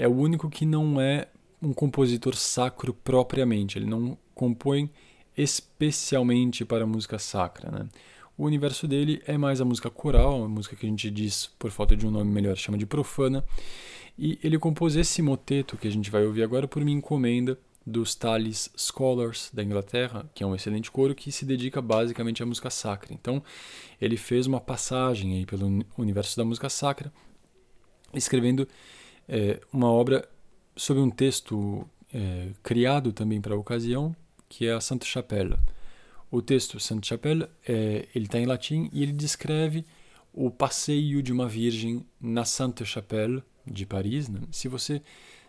é 0.00 0.08
o 0.08 0.16
único 0.16 0.48
que 0.48 0.64
não 0.64 0.98
é 0.98 1.28
um 1.60 1.74
compositor 1.74 2.34
sacro 2.34 2.94
propriamente. 2.94 3.76
Ele 3.78 3.84
não 3.84 4.16
compõe 4.34 4.90
especialmente 5.36 6.64
para 6.64 6.86
música 6.86 7.18
sacra. 7.18 7.70
Né? 7.70 7.88
O 8.36 8.46
universo 8.46 8.88
dele 8.88 9.22
é 9.26 9.36
mais 9.36 9.60
a 9.60 9.64
música 9.64 9.90
coral, 9.90 10.42
a 10.42 10.48
música 10.48 10.74
que 10.74 10.86
a 10.86 10.88
gente 10.88 11.10
diz, 11.10 11.50
por 11.58 11.70
falta 11.70 11.94
de 11.94 12.06
um 12.06 12.10
nome 12.10 12.32
melhor, 12.32 12.56
chama 12.56 12.78
de 12.78 12.86
profana. 12.86 13.44
E 14.18 14.38
ele 14.42 14.58
compôs 14.58 14.96
esse 14.96 15.20
moteto 15.20 15.76
que 15.76 15.86
a 15.86 15.92
gente 15.92 16.10
vai 16.10 16.24
ouvir 16.24 16.44
agora 16.44 16.66
por 16.66 16.80
uma 16.80 16.90
encomenda 16.90 17.58
dos 17.86 18.14
Tales 18.14 18.70
Scholars 18.78 19.50
da 19.52 19.62
Inglaterra, 19.62 20.24
que 20.34 20.42
é 20.42 20.46
um 20.46 20.54
excelente 20.54 20.90
coro 20.90 21.14
que 21.14 21.30
se 21.30 21.44
dedica 21.44 21.82
basicamente 21.82 22.42
à 22.42 22.46
música 22.46 22.70
sacra. 22.70 23.12
Então, 23.12 23.42
ele 24.00 24.16
fez 24.16 24.46
uma 24.46 24.62
passagem 24.62 25.34
aí 25.34 25.44
pelo 25.44 25.84
universo 25.98 26.38
da 26.38 26.44
música 26.44 26.70
sacra, 26.70 27.12
escrevendo 28.14 28.66
é, 29.30 29.60
uma 29.72 29.90
obra 29.90 30.28
sobre 30.74 31.00
um 31.00 31.08
texto 31.08 31.88
é, 32.12 32.48
criado 32.64 33.12
também 33.12 33.40
para 33.40 33.54
a 33.54 33.58
ocasião, 33.58 34.14
que 34.48 34.66
é 34.66 34.72
a 34.72 34.80
Sainte 34.80 35.06
Chapelle. 35.06 35.56
O 36.30 36.42
texto 36.42 36.80
Sainte 36.80 37.06
Chapelle 37.06 37.46
é, 37.66 38.08
ele 38.12 38.26
está 38.26 38.40
em 38.40 38.46
latim 38.46 38.90
e 38.92 39.04
ele 39.04 39.12
descreve 39.12 39.86
o 40.32 40.50
passeio 40.50 41.22
de 41.22 41.32
uma 41.32 41.48
virgem 41.48 42.04
na 42.20 42.44
Sainte 42.44 42.84
Chapelle 42.84 43.42
de 43.64 43.86
Paris. 43.86 44.28
Né? 44.28 44.40
Se 44.50 44.66
você 44.66 45.00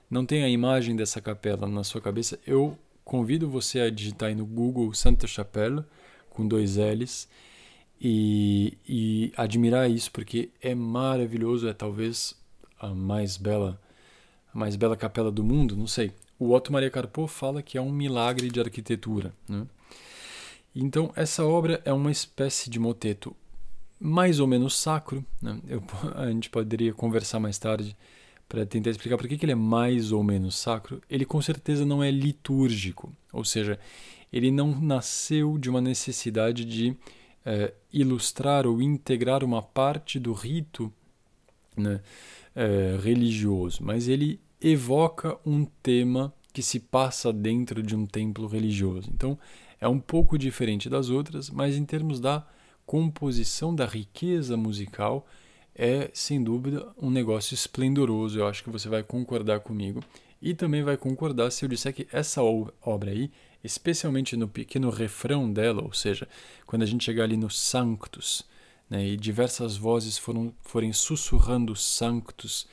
não 0.10 0.26
tem 0.26 0.44
a 0.44 0.50
imagem 0.50 0.96
dessa 0.96 1.20
capela 1.20 1.68
na 1.68 1.84
sua 1.84 2.02
cabeça, 2.02 2.40
eu 2.46 2.78
convido 3.04 3.50
você 3.50 3.80
a 3.80 3.90
digitar 3.90 4.30
aí 4.30 4.36
no 4.36 4.46
Google 4.46 4.94
Santa 4.94 5.26
Chapelle, 5.26 5.84
com 6.30 6.48
dois 6.48 6.78
L's, 6.78 7.28
e, 8.00 8.78
e 8.88 9.34
admirar 9.36 9.90
isso, 9.90 10.12
porque 10.12 10.50
é 10.62 10.74
maravilhoso, 10.76 11.68
é 11.68 11.74
talvez 11.74 12.36
a 12.82 12.94
mais 12.94 13.38
bela 13.38 13.80
a 14.54 14.58
mais 14.58 14.76
bela 14.76 14.98
capela 14.98 15.32
do 15.32 15.44
mundo, 15.44 15.78
não 15.78 15.88
sei. 15.88 16.12
O 16.38 16.52
Otto 16.52 16.74
Maria 16.74 16.90
Carpo 16.90 17.26
fala 17.28 17.62
que 17.62 17.78
é 17.78 17.82
um 17.82 17.92
milagre 17.92 18.50
de 18.50 18.60
arquitetura. 18.60 19.34
Né? 19.48 19.66
Então, 20.76 21.12
essa 21.16 21.46
obra 21.46 21.82
é 21.86 21.94
uma 21.94 22.12
espécie 22.12 22.70
de 22.70 22.78
moteto 22.78 23.34
mais 23.98 24.42
ou 24.42 24.48
menos 24.48 24.78
sacro. 24.78 25.24
Né? 25.42 25.58
Eu, 25.70 25.82
a 26.16 26.30
gente 26.30 26.50
poderia 26.50 26.94
conversar 26.94 27.40
mais 27.40 27.58
tarde 27.58 27.96
para 28.52 28.66
tentar 28.66 28.90
explicar 28.90 29.18
por 29.18 29.30
que, 29.30 29.38
que 29.38 29.46
ele 29.46 29.54
é 29.54 29.56
mais 29.56 30.12
ou 30.12 30.22
menos 30.22 30.58
sacro, 30.58 31.02
ele 31.10 31.24
com 31.24 31.42
certeza 31.42 31.86
não 31.86 32.04
é 32.04 32.12
litúrgico, 32.12 33.10
ou 33.32 33.46
seja, 33.46 33.80
ele 34.32 34.52
não 34.52 34.78
nasceu 34.78 35.58
de 35.58 35.70
uma 35.70 35.80
necessidade 35.80 36.66
de 36.66 36.94
é, 37.46 37.74
ilustrar 37.94 38.68
ou 38.68 38.82
integrar 38.82 39.42
uma 39.42 39.62
parte 39.62 40.20
do 40.20 40.34
rito 40.34 40.92
né, 41.78 42.02
é, 42.56 42.98
religioso, 43.02 43.84
mas 43.84 44.08
ele 44.08 44.40
evoca 44.62 45.38
um 45.46 45.66
tema 45.82 46.34
que 46.54 46.62
se 46.62 46.80
passa 46.80 47.32
dentro 47.32 47.82
de 47.82 47.96
um 47.96 48.06
templo 48.06 48.48
religioso. 48.48 49.10
Então, 49.14 49.38
é 49.80 49.88
um 49.88 50.00
pouco 50.00 50.38
diferente 50.38 50.90
das 50.90 51.10
outras, 51.10 51.50
mas 51.50 51.76
em 51.76 51.86
termos 51.86 52.20
da 52.20 52.46
composição, 52.86 53.74
da 53.74 53.86
riqueza 53.86 54.58
musical, 54.58 55.26
é 55.74 56.12
sem 56.14 56.44
dúvida 56.44 56.88
um 57.02 57.10
negócio 57.10 57.54
esplendoroso. 57.54 58.38
Eu 58.38 58.48
acho 58.48 58.64
que 58.64 58.70
você 58.70 58.90
vai 58.90 59.02
concordar 59.02 59.62
comigo 59.62 60.02
e 60.42 60.54
também 60.54 60.84
vai 60.84 60.98
concordar 60.98 61.52
se 61.52 61.64
eu 61.64 61.70
disser 61.70 61.94
que 61.94 62.08
essa 62.12 62.42
obra 62.44 63.12
aí, 63.12 63.32
especialmente 63.64 64.36
no 64.36 64.48
pequeno 64.48 64.90
refrão 64.90 65.52
dela, 65.52 65.82
ou 65.84 65.94
seja, 65.94 66.28
quando 66.66 66.84
a 66.84 66.86
gente 66.86 67.04
chegar 67.04 67.24
ali 67.24 67.38
no 67.38 67.50
Sanctus, 67.50 68.44
né, 68.92 69.08
e 69.08 69.16
diversas 69.16 69.78
vozes 69.78 70.18
foram, 70.18 70.54
forem 70.62 70.92
sussurrando 70.92 71.74
Sanctus 71.78 72.68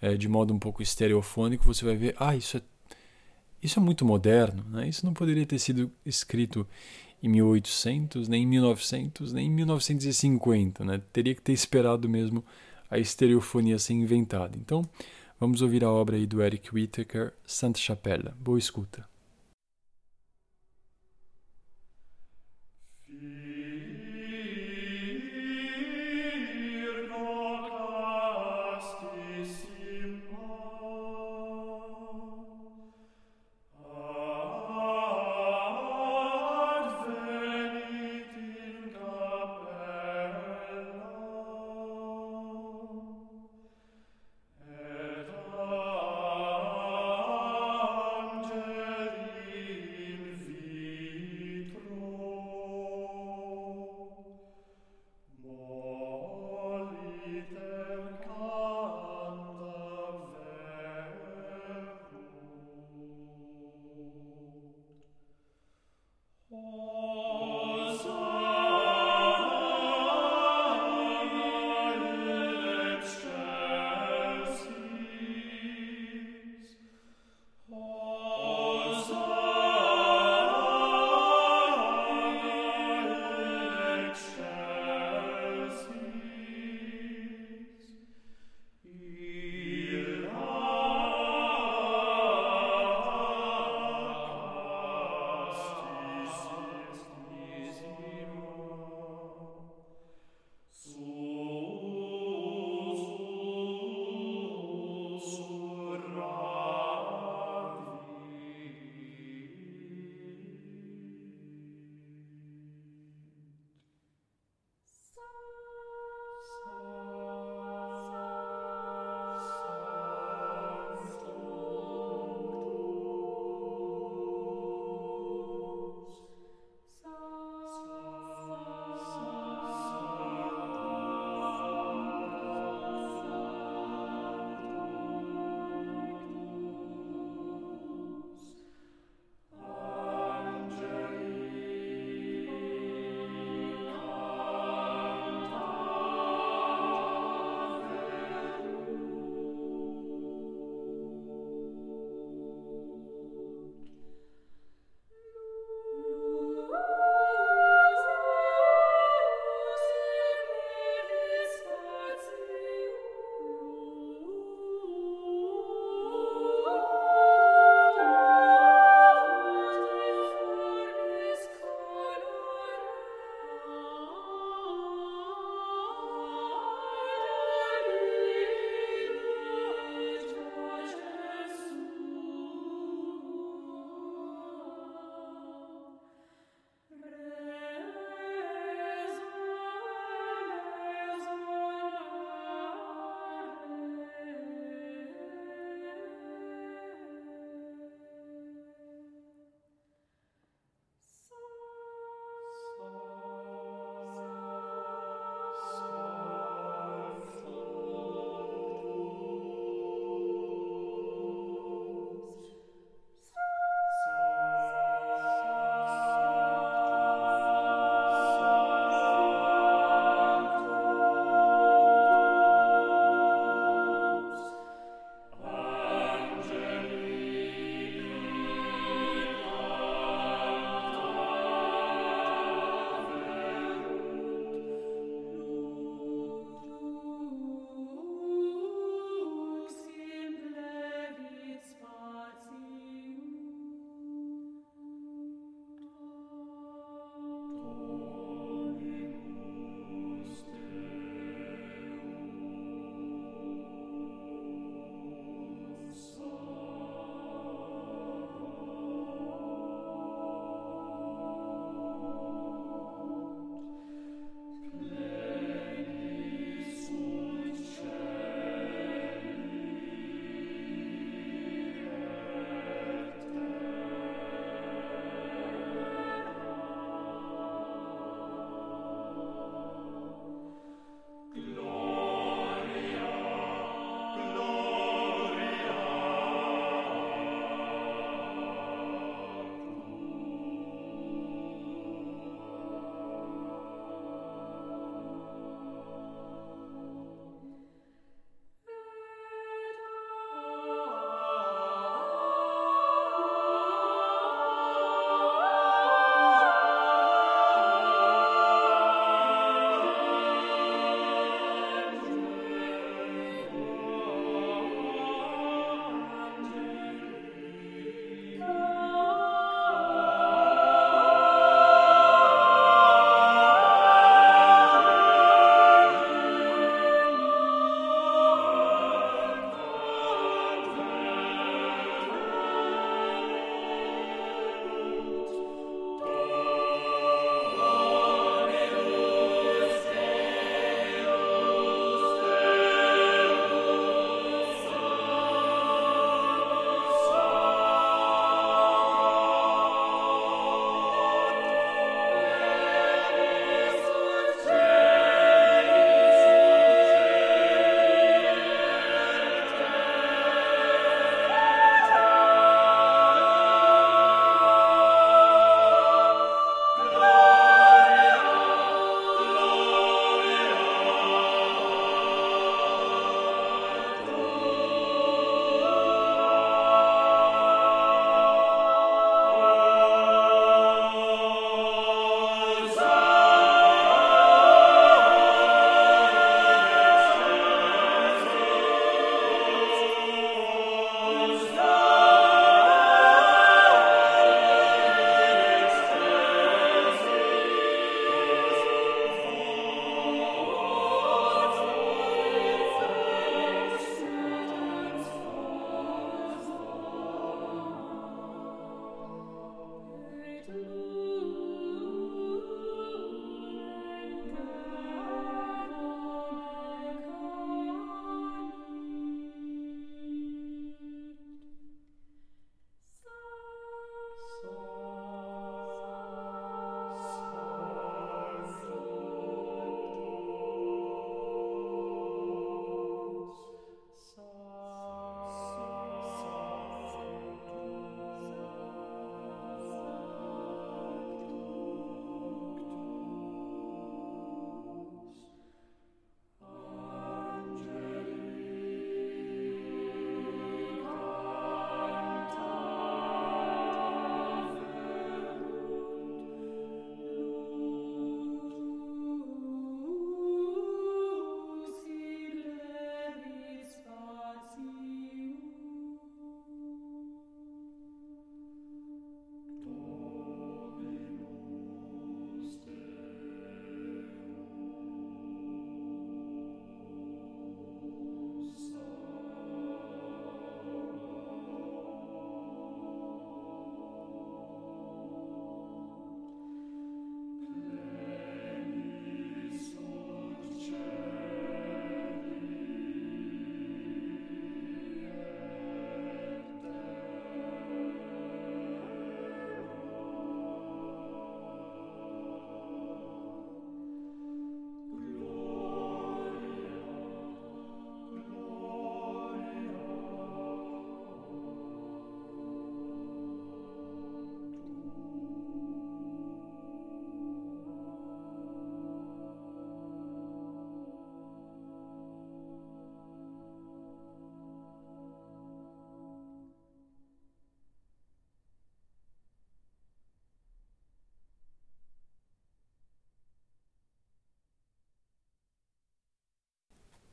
é, 0.00 0.16
de 0.16 0.28
modo 0.28 0.54
um 0.54 0.58
pouco 0.60 0.80
estereofônico, 0.80 1.64
você 1.64 1.84
vai 1.84 1.96
ver, 1.96 2.14
ah, 2.20 2.36
isso 2.36 2.56
é, 2.56 2.62
isso 3.60 3.80
é 3.80 3.82
muito 3.82 4.04
moderno, 4.04 4.64
né? 4.70 4.88
isso 4.88 5.04
não 5.04 5.12
poderia 5.12 5.44
ter 5.44 5.58
sido 5.58 5.90
escrito 6.04 6.64
em 7.20 7.28
1800, 7.28 8.28
nem 8.28 8.44
em 8.44 8.46
1900, 8.46 9.32
nem 9.32 9.48
em 9.48 9.50
1950, 9.50 10.84
né? 10.84 11.02
Teria 11.12 11.34
que 11.34 11.42
ter 11.42 11.54
esperado 11.54 12.08
mesmo 12.08 12.44
a 12.88 12.98
estereofonia 12.98 13.78
ser 13.78 13.94
inventada. 13.94 14.56
Então, 14.56 14.82
vamos 15.40 15.62
ouvir 15.62 15.82
a 15.82 15.90
obra 15.90 16.16
aí 16.16 16.26
do 16.26 16.42
Eric 16.42 16.72
Whittaker, 16.72 17.32
Santa 17.44 17.78
Chapelle. 17.78 18.32
Boa 18.38 18.58
escuta. 18.58 19.15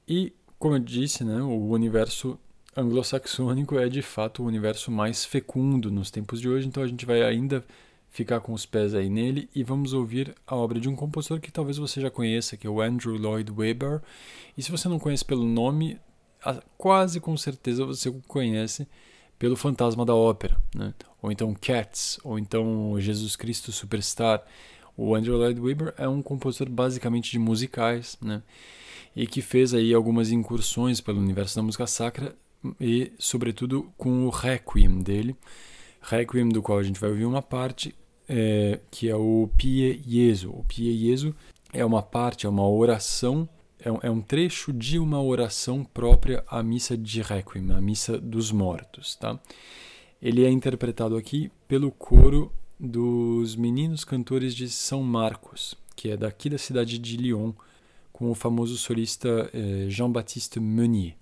E, 0.08 0.34
como 0.60 0.76
eu 0.76 0.80
disse, 0.80 1.24
né, 1.24 1.42
o 1.42 1.70
universo 1.70 2.38
anglo-saxônico 2.76 3.78
é 3.78 3.88
de 3.88 4.02
fato 4.02 4.44
o 4.44 4.46
universo 4.46 4.92
mais 4.92 5.24
fecundo 5.24 5.92
nos 5.92 6.10
tempos 6.10 6.42
de 6.42 6.50
hoje, 6.50 6.68
então 6.68 6.84
a 6.84 6.88
gente 6.88 7.06
vai 7.06 7.22
ainda 7.22 7.64
ficar 8.10 8.40
com 8.42 8.54
os 8.54 8.66
pés 8.66 8.94
aí 8.94 9.10
nele 9.10 9.50
e 9.56 9.64
vamos 9.64 9.94
ouvir 9.94 10.36
a 10.46 10.56
obra 10.56 10.80
de 10.80 10.88
um 10.88 10.96
compositor 10.96 11.40
que 11.40 11.52
talvez 11.52 11.78
você 11.78 12.00
já 12.00 12.12
conheça, 12.12 12.56
que 12.56 12.68
é 12.68 12.70
o 12.70 12.80
Andrew 12.80 13.18
Lloyd 13.18 13.52
Webber. 13.52 14.02
E 14.56 14.62
se 14.62 14.72
você 14.72 14.88
não 14.88 15.00
conhece 15.00 15.26
pelo 15.26 15.44
nome, 15.44 16.00
quase 16.78 17.20
com 17.20 17.36
certeza 17.36 17.86
você 17.86 18.10
o 18.10 18.22
conhece 18.28 18.88
pelo 19.40 19.56
Fantasma 19.56 20.06
da 20.06 20.14
Ópera, 20.14 20.62
né? 20.76 20.94
ou 21.22 21.32
então 21.32 21.56
Cats, 21.56 22.20
ou 22.24 22.38
então 22.38 22.96
Jesus 23.00 23.36
Cristo 23.36 23.72
Superstar. 23.72 24.44
O 24.96 25.16
Andrew 25.16 25.36
Lloyd 25.36 25.60
Webber 25.60 25.94
é 25.98 26.08
um 26.08 26.22
compositor 26.22 26.70
basicamente 26.70 27.32
de 27.32 27.40
musicais, 27.40 28.16
né? 28.22 28.44
E 29.16 29.28
que 29.28 29.42
fez 29.42 29.74
aí 29.74 29.94
algumas 29.94 30.32
incursões 30.32 31.00
pelo 31.00 31.20
universo 31.20 31.56
da 31.56 31.62
música 31.62 31.86
sacra 31.88 32.36
e, 32.80 33.12
sobretudo, 33.20 33.92
com 33.98 34.26
o 34.26 34.30
Requiem 34.30 35.02
dele, 35.02 35.36
Requiem 36.02 36.50
do 36.50 36.62
qual 36.62 36.80
a 36.80 36.84
gente 36.84 37.00
vai 37.00 37.10
ouvir 37.10 37.26
uma 37.26 37.42
parte, 37.42 37.96
é, 38.28 38.80
que 38.92 39.10
é 39.10 39.16
o 39.16 39.50
Pie 39.58 40.02
Jesu. 40.06 40.52
O 40.52 40.64
Pie 40.64 40.98
Jesu 40.98 41.36
é 41.72 41.86
uma 41.86 42.02
parte, 42.02 42.46
é 42.46 42.50
uma 42.50 42.68
oração, 42.68 43.48
é 43.80 43.92
um, 43.92 44.00
é 44.04 44.10
um 44.10 44.22
trecho 44.22 44.74
de 44.74 45.00
uma 45.00 45.22
oração 45.22 45.84
própria 45.84 46.44
à 46.48 46.62
missa 46.64 46.98
de 46.98 47.22
Requiem, 47.22 47.72
a 47.72 47.82
missa 47.82 48.18
dos 48.18 48.52
mortos, 48.52 49.16
tá? 49.16 49.40
Ele 50.22 50.46
é 50.46 50.50
interpretado 50.50 51.18
aqui 51.18 51.52
pelo 51.68 51.92
coro 51.92 52.52
dos 52.80 53.56
meninos 53.56 54.04
cantores 54.04 54.56
de 54.56 54.70
São 54.70 55.04
Marcos, 55.04 55.76
que 55.96 56.10
é 56.10 56.18
daqui 56.18 56.50
da 56.50 56.58
cidade 56.58 56.98
de 56.98 57.18
Lyon, 57.18 57.54
com 58.24 58.32
o 58.32 58.36
famoso 58.36 58.78
solista 58.78 59.50
eh, 59.54 59.88
Jean-Baptiste 59.90 60.58
Meunier. 60.58 61.18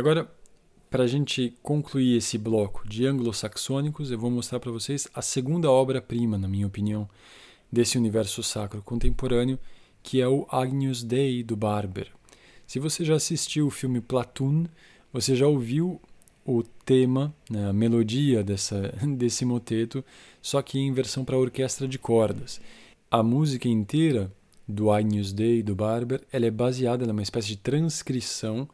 Agora, 0.00 0.28
para 0.90 1.04
a 1.04 1.06
gente 1.06 1.54
concluir 1.62 2.16
esse 2.16 2.36
bloco 2.36 2.88
de 2.88 3.06
anglo-saxônicos, 3.06 4.10
eu 4.10 4.18
vou 4.18 4.30
mostrar 4.30 4.58
para 4.58 4.72
vocês 4.72 5.06
a 5.14 5.22
segunda 5.22 5.70
obra-prima, 5.70 6.36
na 6.36 6.48
minha 6.48 6.66
opinião, 6.66 7.08
desse 7.70 7.96
universo 7.96 8.42
sacro 8.42 8.82
contemporâneo, 8.82 9.58
que 10.02 10.20
é 10.20 10.26
o 10.26 10.46
Agnus 10.50 11.04
Dei 11.04 11.42
do 11.42 11.54
Barber. 11.54 12.08
Se 12.66 12.78
você 12.78 13.04
já 13.04 13.14
assistiu 13.14 13.66
o 13.66 13.70
filme 13.70 14.00
Platoon, 14.00 14.64
você 15.12 15.36
já 15.36 15.46
ouviu 15.46 16.00
o 16.46 16.62
tema, 16.62 17.34
né, 17.48 17.68
a 17.68 17.72
melodia 17.72 18.42
dessa, 18.42 18.92
desse 19.16 19.44
moteto, 19.44 20.04
só 20.40 20.62
que 20.62 20.78
em 20.78 20.92
versão 20.92 21.24
para 21.24 21.38
orquestra 21.38 21.86
de 21.86 21.98
cordas. 21.98 22.60
A 23.10 23.22
música 23.22 23.68
inteira 23.68 24.32
do 24.66 24.90
Agnus 24.90 25.32
Dei 25.32 25.62
do 25.62 25.74
Barber 25.74 26.22
ela 26.32 26.46
é 26.46 26.50
baseada 26.50 27.06
numa 27.06 27.22
espécie 27.22 27.48
de 27.48 27.56
transcrição 27.58 28.68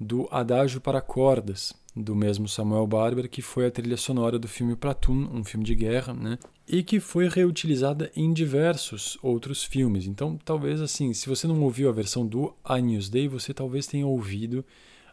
do 0.00 0.26
Adágio 0.30 0.80
para 0.80 1.02
Cordas, 1.02 1.74
do 1.94 2.16
mesmo 2.16 2.48
Samuel 2.48 2.86
Barber, 2.86 3.28
que 3.28 3.42
foi 3.42 3.66
a 3.66 3.70
trilha 3.70 3.98
sonora 3.98 4.38
do 4.38 4.48
filme 4.48 4.74
Platoon, 4.74 5.28
um 5.30 5.44
filme 5.44 5.64
de 5.64 5.74
guerra, 5.74 6.14
né? 6.14 6.38
E 6.66 6.82
que 6.82 6.98
foi 6.98 7.28
reutilizada 7.28 8.10
em 8.16 8.32
diversos 8.32 9.18
outros 9.22 9.62
filmes. 9.62 10.06
Então, 10.06 10.38
talvez 10.42 10.80
assim, 10.80 11.12
se 11.12 11.28
você 11.28 11.46
não 11.46 11.60
ouviu 11.62 11.90
a 11.90 11.92
versão 11.92 12.26
do 12.26 12.54
Agnus 12.64 13.10
Dei, 13.10 13.28
você 13.28 13.52
talvez 13.52 13.86
tenha 13.86 14.06
ouvido 14.06 14.64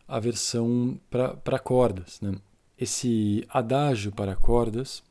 a 0.08 0.20
versão 0.20 0.98
para 1.10 1.60
cordas, 1.60 2.22
né? 2.22 2.36
Esse 2.80 3.46
adágio 3.50 4.12
para 4.12 4.36
cordas, 4.36 5.04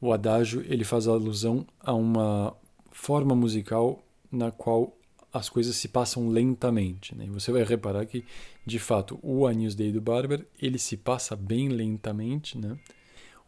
o 0.00 0.12
adágio, 0.12 0.64
ele 0.68 0.84
faz 0.84 1.08
alusão 1.08 1.64
a 1.80 1.94
uma 1.94 2.54
forma 2.90 3.34
musical 3.34 4.04
na 4.30 4.50
qual 4.50 4.97
as 5.32 5.48
coisas 5.48 5.76
se 5.76 5.88
passam 5.88 6.28
lentamente. 6.28 7.14
Né? 7.14 7.26
Você 7.30 7.52
vai 7.52 7.62
reparar 7.62 8.06
que, 8.06 8.24
de 8.64 8.78
fato, 8.78 9.18
o 9.22 9.46
Agnus 9.46 9.74
Dei 9.74 9.92
do 9.92 10.00
Barber 10.00 10.46
ele 10.60 10.78
se 10.78 10.96
passa 10.96 11.36
bem 11.36 11.68
lentamente. 11.68 12.56
Né? 12.58 12.78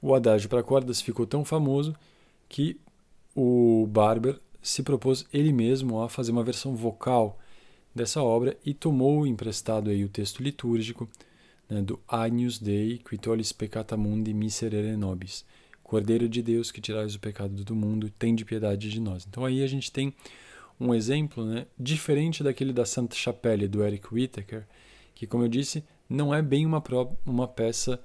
O 0.01 0.15
adágio 0.15 0.49
para 0.49 0.63
cordas 0.63 1.01
ficou 1.01 1.27
tão 1.27 1.45
famoso 1.45 1.95
que 2.49 2.79
o 3.35 3.87
Barber 3.87 4.39
se 4.63 4.83
propôs 4.83 5.27
ele 5.33 5.53
mesmo 5.53 6.03
a 6.03 6.09
fazer 6.09 6.33
uma 6.33 6.45
versão 6.45 6.75
vocal 6.75 7.39
dessa 7.95 8.23
obra 8.23 8.57
e 8.65 8.75
tomou 8.75 9.27
emprestado 9.27 9.91
aí 9.91 10.05
o 10.05 10.09
texto 10.09 10.43
litúrgico 10.43 11.09
né, 11.69 11.81
do 11.81 11.99
Agnus 12.07 12.59
Dei, 12.59 12.99
qui 12.99 13.17
tollis 13.17 13.53
peccata 13.53 13.97
mundi 13.97 14.35
miserere 14.35 14.97
nobis. 14.97 15.45
Cordeiro 15.83 16.29
de 16.29 16.43
Deus 16.43 16.71
que 16.71 16.81
tirais 16.81 17.15
o 17.15 17.21
pecado 17.21 17.65
do 17.65 17.75
mundo, 17.75 18.11
tem 18.11 18.35
de 18.35 18.45
piedade 18.45 18.91
de 18.91 19.01
nós. 19.01 19.27
Então 19.29 19.45
aí 19.45 19.63
a 19.63 19.67
gente 19.67 19.91
tem 19.91 20.15
um 20.81 20.95
exemplo 20.95 21.45
né, 21.45 21.67
diferente 21.79 22.43
daquele 22.43 22.73
da 22.73 22.87
Santa 22.87 23.15
Chapelle 23.15 23.69
do 23.69 23.85
Eric 23.85 24.13
Whittaker, 24.13 24.67
que 25.15 25.27
como 25.27 25.45
eu 25.45 25.49
disse, 25.49 25.85
não 26.09 26.35
é 26.35 26.41
bem 26.41 26.65
uma, 26.65 26.83
uma 27.27 27.47
peça, 27.47 28.01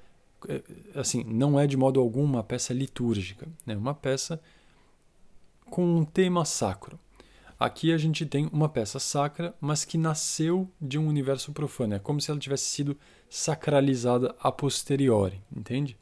é, 0.49 0.61
assim, 0.93 1.23
não 1.23 1.57
é 1.57 1.65
de 1.65 1.77
modo 1.77 1.99
algum 1.99 2.23
uma 2.23 2.43
peça 2.43 2.73
litúrgica, 2.73 3.45
é 3.65 3.71
né, 3.71 3.77
uma 3.77 3.93
peça 3.93 4.41
com 5.69 5.85
um 5.85 6.03
tema 6.03 6.43
sacro. 6.43 6.99
Aqui 7.57 7.93
a 7.93 7.97
gente 7.97 8.25
tem 8.25 8.49
uma 8.51 8.67
peça 8.67 8.99
sacra, 8.99 9.55
mas 9.61 9.85
que 9.85 9.97
nasceu 9.97 10.69
de 10.79 10.99
um 10.99 11.07
universo 11.07 11.53
profano. 11.53 11.93
É 11.93 11.99
como 11.99 12.19
se 12.19 12.29
ela 12.29 12.39
tivesse 12.39 12.65
sido 12.65 12.97
sacralizada 13.29 14.35
a 14.41 14.51
posteriori, 14.51 15.41
entende? 15.55 15.97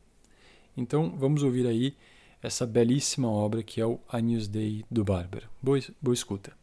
Então 0.75 1.13
vamos 1.15 1.43
ouvir 1.43 1.67
aí 1.67 1.95
essa 2.41 2.65
belíssima 2.65 3.29
obra 3.29 3.61
que 3.61 3.79
é 3.79 3.85
o 3.85 3.99
Agnus 4.09 4.47
Dei 4.47 4.83
do 4.89 5.03
Bárbaro. 5.03 5.47
Boa, 5.61 5.79
boa 6.01 6.13
escuta. 6.15 6.62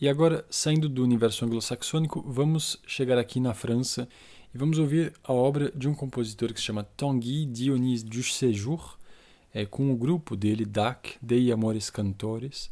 E 0.00 0.08
agora, 0.08 0.46
saindo 0.48 0.88
do 0.88 1.04
universo 1.04 1.44
anglo-saxônico, 1.44 2.24
vamos 2.26 2.80
chegar 2.86 3.18
aqui 3.18 3.38
na 3.38 3.52
França 3.52 4.08
e 4.54 4.56
vamos 4.56 4.78
ouvir 4.78 5.12
a 5.22 5.30
obra 5.30 5.70
de 5.72 5.86
um 5.86 5.94
compositor 5.94 6.54
que 6.54 6.58
se 6.58 6.64
chama 6.64 6.84
Tanguy 6.96 7.44
Dionys 7.44 8.02
du 8.02 8.22
Séjour, 8.22 8.96
é, 9.52 9.66
com 9.66 9.92
o 9.92 9.96
grupo 9.96 10.34
dele, 10.34 10.64
DAC, 10.64 11.18
Dei 11.20 11.52
Amores 11.52 11.90
Cantores, 11.90 12.70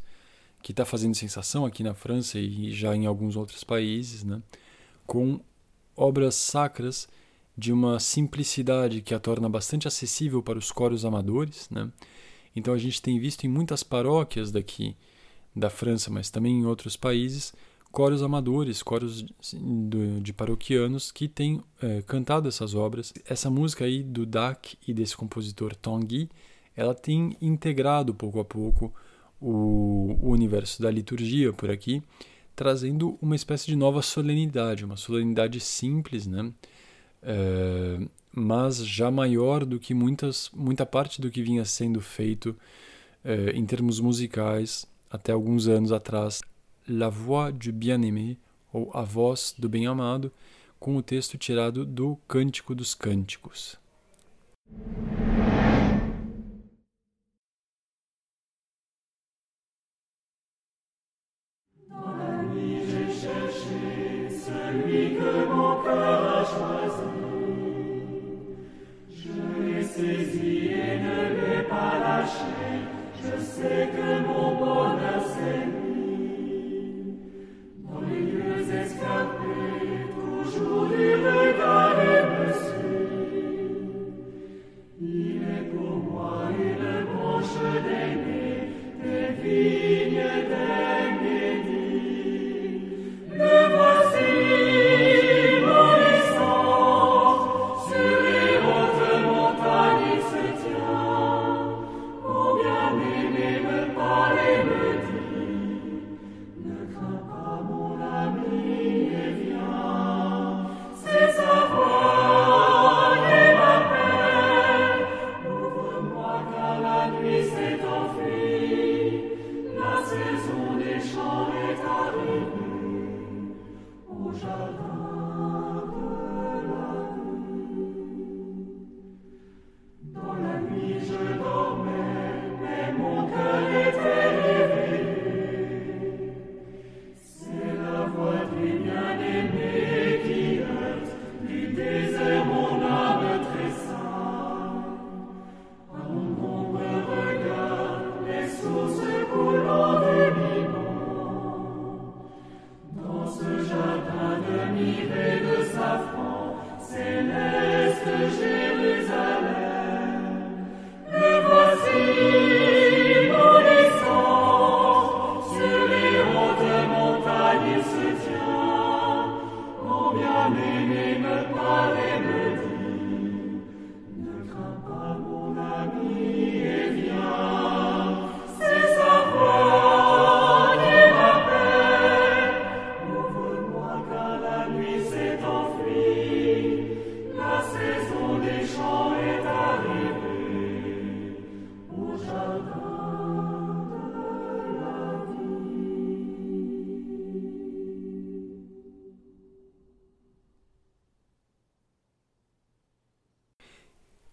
que 0.63 0.71
está 0.71 0.85
fazendo 0.85 1.13
sensação 1.13 1.67
aqui 1.67 1.83
na 1.83 1.93
França 1.93 2.39
e 2.39 2.71
já 2.71 2.95
em 2.95 3.05
alguns 3.05 3.35
outros 3.35 3.63
países, 3.63 4.23
né, 4.23 4.41
com 5.05 5.39
obras 5.95 6.33
sacras 6.33 7.07
de 7.55 7.71
uma 7.71 7.99
simplicidade 7.99 9.03
que 9.03 9.13
a 9.13 9.19
torna 9.19 9.47
bastante 9.47 9.87
acessível 9.87 10.41
para 10.41 10.57
os 10.57 10.71
coros 10.71 11.05
amadores. 11.05 11.69
Né? 11.69 11.91
Então 12.55 12.73
a 12.73 12.77
gente 12.79 12.99
tem 12.99 13.19
visto 13.19 13.43
em 13.43 13.49
muitas 13.49 13.83
paróquias 13.83 14.51
daqui 14.51 14.95
da 15.55 15.69
França, 15.69 16.09
mas 16.09 16.29
também 16.29 16.59
em 16.59 16.65
outros 16.65 16.95
países, 16.95 17.53
coros 17.91 18.21
amadores, 18.21 18.83
coros 18.83 19.25
de, 20.21 20.33
paroquianos 20.33 21.11
que 21.11 21.27
têm 21.27 21.61
é, 21.81 22.01
cantado 22.03 22.47
essas 22.47 22.75
obras. 22.75 23.13
Essa 23.25 23.49
música 23.49 23.85
aí 23.85 24.03
do 24.03 24.25
Dac 24.25 24.77
e 24.87 24.93
desse 24.93 25.17
compositor 25.17 25.75
Tanguy, 25.75 26.29
ela 26.75 26.93
tem 26.93 27.35
integrado 27.41 28.13
pouco 28.13 28.39
a 28.39 28.45
pouco 28.45 28.93
o, 29.41 30.17
o 30.21 30.29
universo 30.29 30.81
da 30.81 30.91
liturgia 30.91 31.51
por 31.51 31.71
aqui, 31.71 32.03
trazendo 32.55 33.17
uma 33.21 33.35
espécie 33.35 33.65
de 33.65 33.75
nova 33.75 34.01
solenidade, 34.01 34.85
uma 34.85 34.97
solenidade 34.97 35.59
simples, 35.59 36.27
né? 36.27 36.51
É, 37.21 37.99
mas 38.33 38.85
já 38.85 39.09
maior 39.09 39.65
do 39.65 39.79
que 39.79 39.93
muitas, 39.93 40.49
muita 40.53 40.85
parte 40.85 41.19
do 41.19 41.29
que 41.31 41.41
vinha 41.41 41.65
sendo 41.65 41.99
feito 41.99 42.55
é, 43.23 43.51
em 43.51 43.65
termos 43.65 43.99
musicais 43.99 44.85
até 45.09 45.31
alguns 45.31 45.67
anos 45.67 45.91
atrás, 45.91 46.41
La 46.87 47.09
Voix 47.09 47.53
du 47.53 47.71
Bien-Aimé, 47.71 48.37
ou 48.71 48.91
A 48.93 49.01
Voz 49.01 49.55
do 49.57 49.67
Bem-Amado, 49.67 50.31
com 50.79 50.95
o 50.95 51.01
texto 51.01 51.37
tirado 51.37 51.85
do 51.85 52.17
Cântico 52.27 52.75
dos 52.75 52.93
Cânticos. 52.93 53.77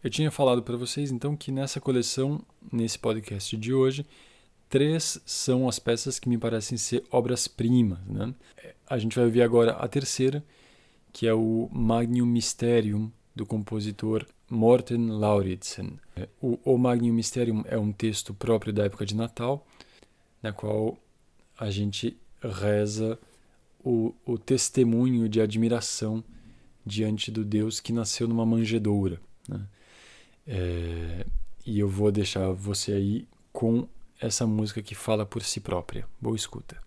Eu 0.07 0.11
tinha 0.11 0.31
falado 0.31 0.63
para 0.63 0.77
vocês 0.77 1.11
então 1.11 1.37
que 1.37 1.51
nessa 1.51 1.81
coleção, 1.81 2.41
nesse 2.73 2.97
podcast 2.97 3.57
de 3.57 3.75
hoje, 3.75 4.07
três 4.69 5.21
são 5.27 5.69
as 5.69 5.81
peças 5.81 6.21
que 6.21 6.29
me 6.29 6.39
parecem 6.39 6.79
ser 6.79 7.03
obras-primas. 7.11 7.99
Né? 8.07 8.33
A 8.89 8.99
gente 8.99 9.17
vai 9.17 9.25
ouvir 9.25 9.43
agora 9.43 9.73
a 9.73 9.89
terceira, 9.89 10.45
que 11.13 11.27
é 11.27 11.35
o 11.35 11.69
Magnum 11.73 12.25
Mysterium, 12.25 13.11
do 13.35 13.45
compositor 13.45 14.25
Morten 14.49 15.11
Lauridsen. 15.11 15.99
O, 16.41 16.57
o 16.65 16.79
Magnum 16.79 17.13
Mysterium 17.13 17.65
é 17.67 17.77
um 17.77 17.91
texto 17.91 18.33
próprio 18.33 18.73
da 18.73 18.85
época 18.85 19.05
de 19.05 19.17
Natal, 19.17 19.67
na 20.41 20.53
qual 20.53 20.97
a 21.59 21.69
gente 21.69 22.17
reza 22.41 23.19
o, 23.85 24.15
o 24.25 24.39
testemunho 24.39 25.29
de 25.29 25.41
admiração 25.41 26.23
diante 26.87 27.29
do 27.29 27.45
Deus 27.45 27.81
que 27.81 27.93
nasceu 27.93 28.29
numa 28.29 28.47
manjedoura. 28.47 29.21
Né? 29.49 29.67
É, 30.47 31.27
e 31.65 31.79
eu 31.79 31.89
vou 31.89 32.13
deixar 32.13 32.53
você 32.53 32.93
aí 32.93 33.29
com 33.53 33.89
essa 34.21 34.47
música 34.47 34.83
que 34.83 34.95
fala 34.95 35.27
por 35.27 35.43
si 35.43 35.61
própria. 35.61 36.07
Boa 36.21 36.37
escuta. 36.37 36.86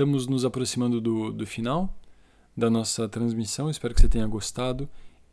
Estamos 0.00 0.26
nos 0.26 0.46
aproximando 0.46 0.98
do, 0.98 1.30
do 1.30 1.46
final 1.46 1.94
da 2.56 2.70
nossa 2.70 3.06
transmissão. 3.06 3.68
Espero 3.68 3.94
que 3.94 4.00
você 4.00 4.08
tenha 4.08 4.26
gostado 4.26 4.88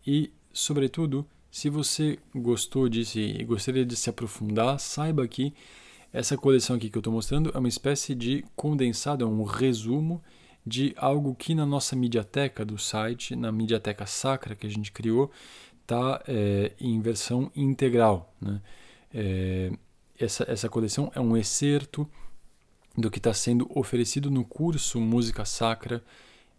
e, 0.05 0.30
sobretudo, 0.51 1.26
se 1.49 1.70
você 1.70 2.20
gostou 2.36 2.89
disso 2.89 3.18
e 3.18 3.45
gostaria 3.45 3.86
de 3.86 3.95
se 3.95 4.09
aprofundar, 4.09 4.78
saiba 4.78 5.26
que 5.26 5.53
essa 6.11 6.36
coleção 6.38 6.76
aqui 6.76 6.89
que 6.89 6.97
eu 6.97 6.99
estou 6.99 7.13
mostrando 7.13 7.49
é 7.55 7.57
uma 7.57 7.70
espécie 7.70 8.13
de 8.13 8.43
condensado, 8.57 9.24
é 9.24 9.28
um 9.28 9.43
resumo 9.43 10.22
de 10.65 10.93
algo 10.97 11.34
que 11.34 11.55
na 11.55 11.65
nossa 11.65 11.95
mediateca 11.95 12.65
do 12.65 12.78
site, 12.78 13.38
na 13.38 13.53
mediateca 13.53 14.05
sacra 14.05 14.53
que 14.53 14.68
a 14.68 14.70
gente 14.70 14.91
criou, 14.91 15.32
está 15.82 16.22
é, 16.28 16.74
em 16.78 16.99
versão 16.99 17.49
integral. 17.55 18.36
Né? 18.41 18.61
É, 19.13 19.72
essa, 20.20 20.43
essa 20.45 20.68
coleção 20.68 21.09
é 21.15 21.22
um 21.22 21.38
excerto 21.38 22.05
do 22.97 23.11
que 23.11 23.19
está 23.19 23.33
sendo 23.33 23.69
oferecido 23.75 24.31
no 24.31 24.43
curso 24.43 24.99
Música 24.99 25.45
Sacra, 25.45 26.03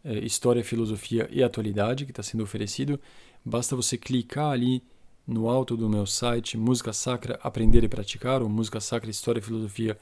é, 0.05 0.19
História, 0.21 0.63
Filosofia 0.63 1.29
e 1.33 1.43
Atualidade, 1.43 2.05
que 2.05 2.13
está 2.13 2.23
sendo 2.23 2.45
oferecido. 2.45 3.01
Basta 3.45 3.75
você 3.75 3.99
clicar 3.99 4.53
ali 4.53 4.83
no 5.27 5.49
alto 5.49 5.77
do 5.77 5.89
meu 5.89 6.07
site, 6.07 6.57
Música 6.57 6.93
Sacra 6.93 7.39
Aprender 7.43 7.83
e 7.83 7.89
Praticar, 7.89 8.41
ou 8.41 8.49
Música 8.49 8.81
Sacra 8.81 9.11
História, 9.11 9.43
Filosofia 9.43 9.99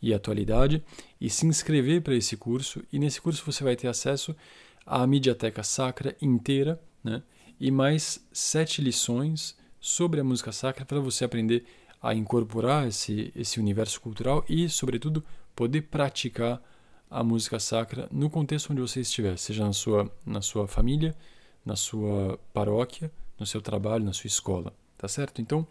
e 0.00 0.14
Atualidade, 0.14 0.82
e 1.20 1.28
se 1.28 1.46
inscrever 1.46 2.02
para 2.02 2.14
esse 2.14 2.36
curso. 2.36 2.82
E 2.92 2.98
nesse 2.98 3.20
curso 3.20 3.44
você 3.44 3.62
vai 3.62 3.76
ter 3.76 3.88
acesso 3.88 4.34
à 4.86 5.06
Mediateca 5.06 5.62
Sacra 5.62 6.16
inteira, 6.20 6.80
né? 7.02 7.22
e 7.60 7.70
mais 7.70 8.26
sete 8.32 8.80
lições 8.80 9.56
sobre 9.80 10.20
a 10.20 10.24
música 10.24 10.50
sacra 10.50 10.84
para 10.84 10.98
você 10.98 11.24
aprender 11.24 11.64
a 12.02 12.14
incorporar 12.14 12.88
esse, 12.88 13.32
esse 13.36 13.60
universo 13.60 14.00
cultural 14.00 14.44
e, 14.48 14.68
sobretudo, 14.68 15.24
poder 15.54 15.82
praticar 15.82 16.60
a 17.10 17.22
música 17.22 17.58
sacra 17.60 18.08
no 18.10 18.28
contexto 18.28 18.72
onde 18.72 18.80
você 18.80 19.00
estiver, 19.00 19.38
seja 19.38 19.64
na 19.64 19.72
sua, 19.72 20.10
na 20.26 20.42
sua 20.42 20.66
família, 20.66 21.14
na 21.64 21.76
sua 21.76 22.38
paróquia, 22.52 23.10
no 23.38 23.46
seu 23.46 23.60
trabalho, 23.60 24.04
na 24.04 24.12
sua 24.12 24.26
escola, 24.28 24.72
tá 24.98 25.08
certo? 25.08 25.40
Então, 25.40 25.66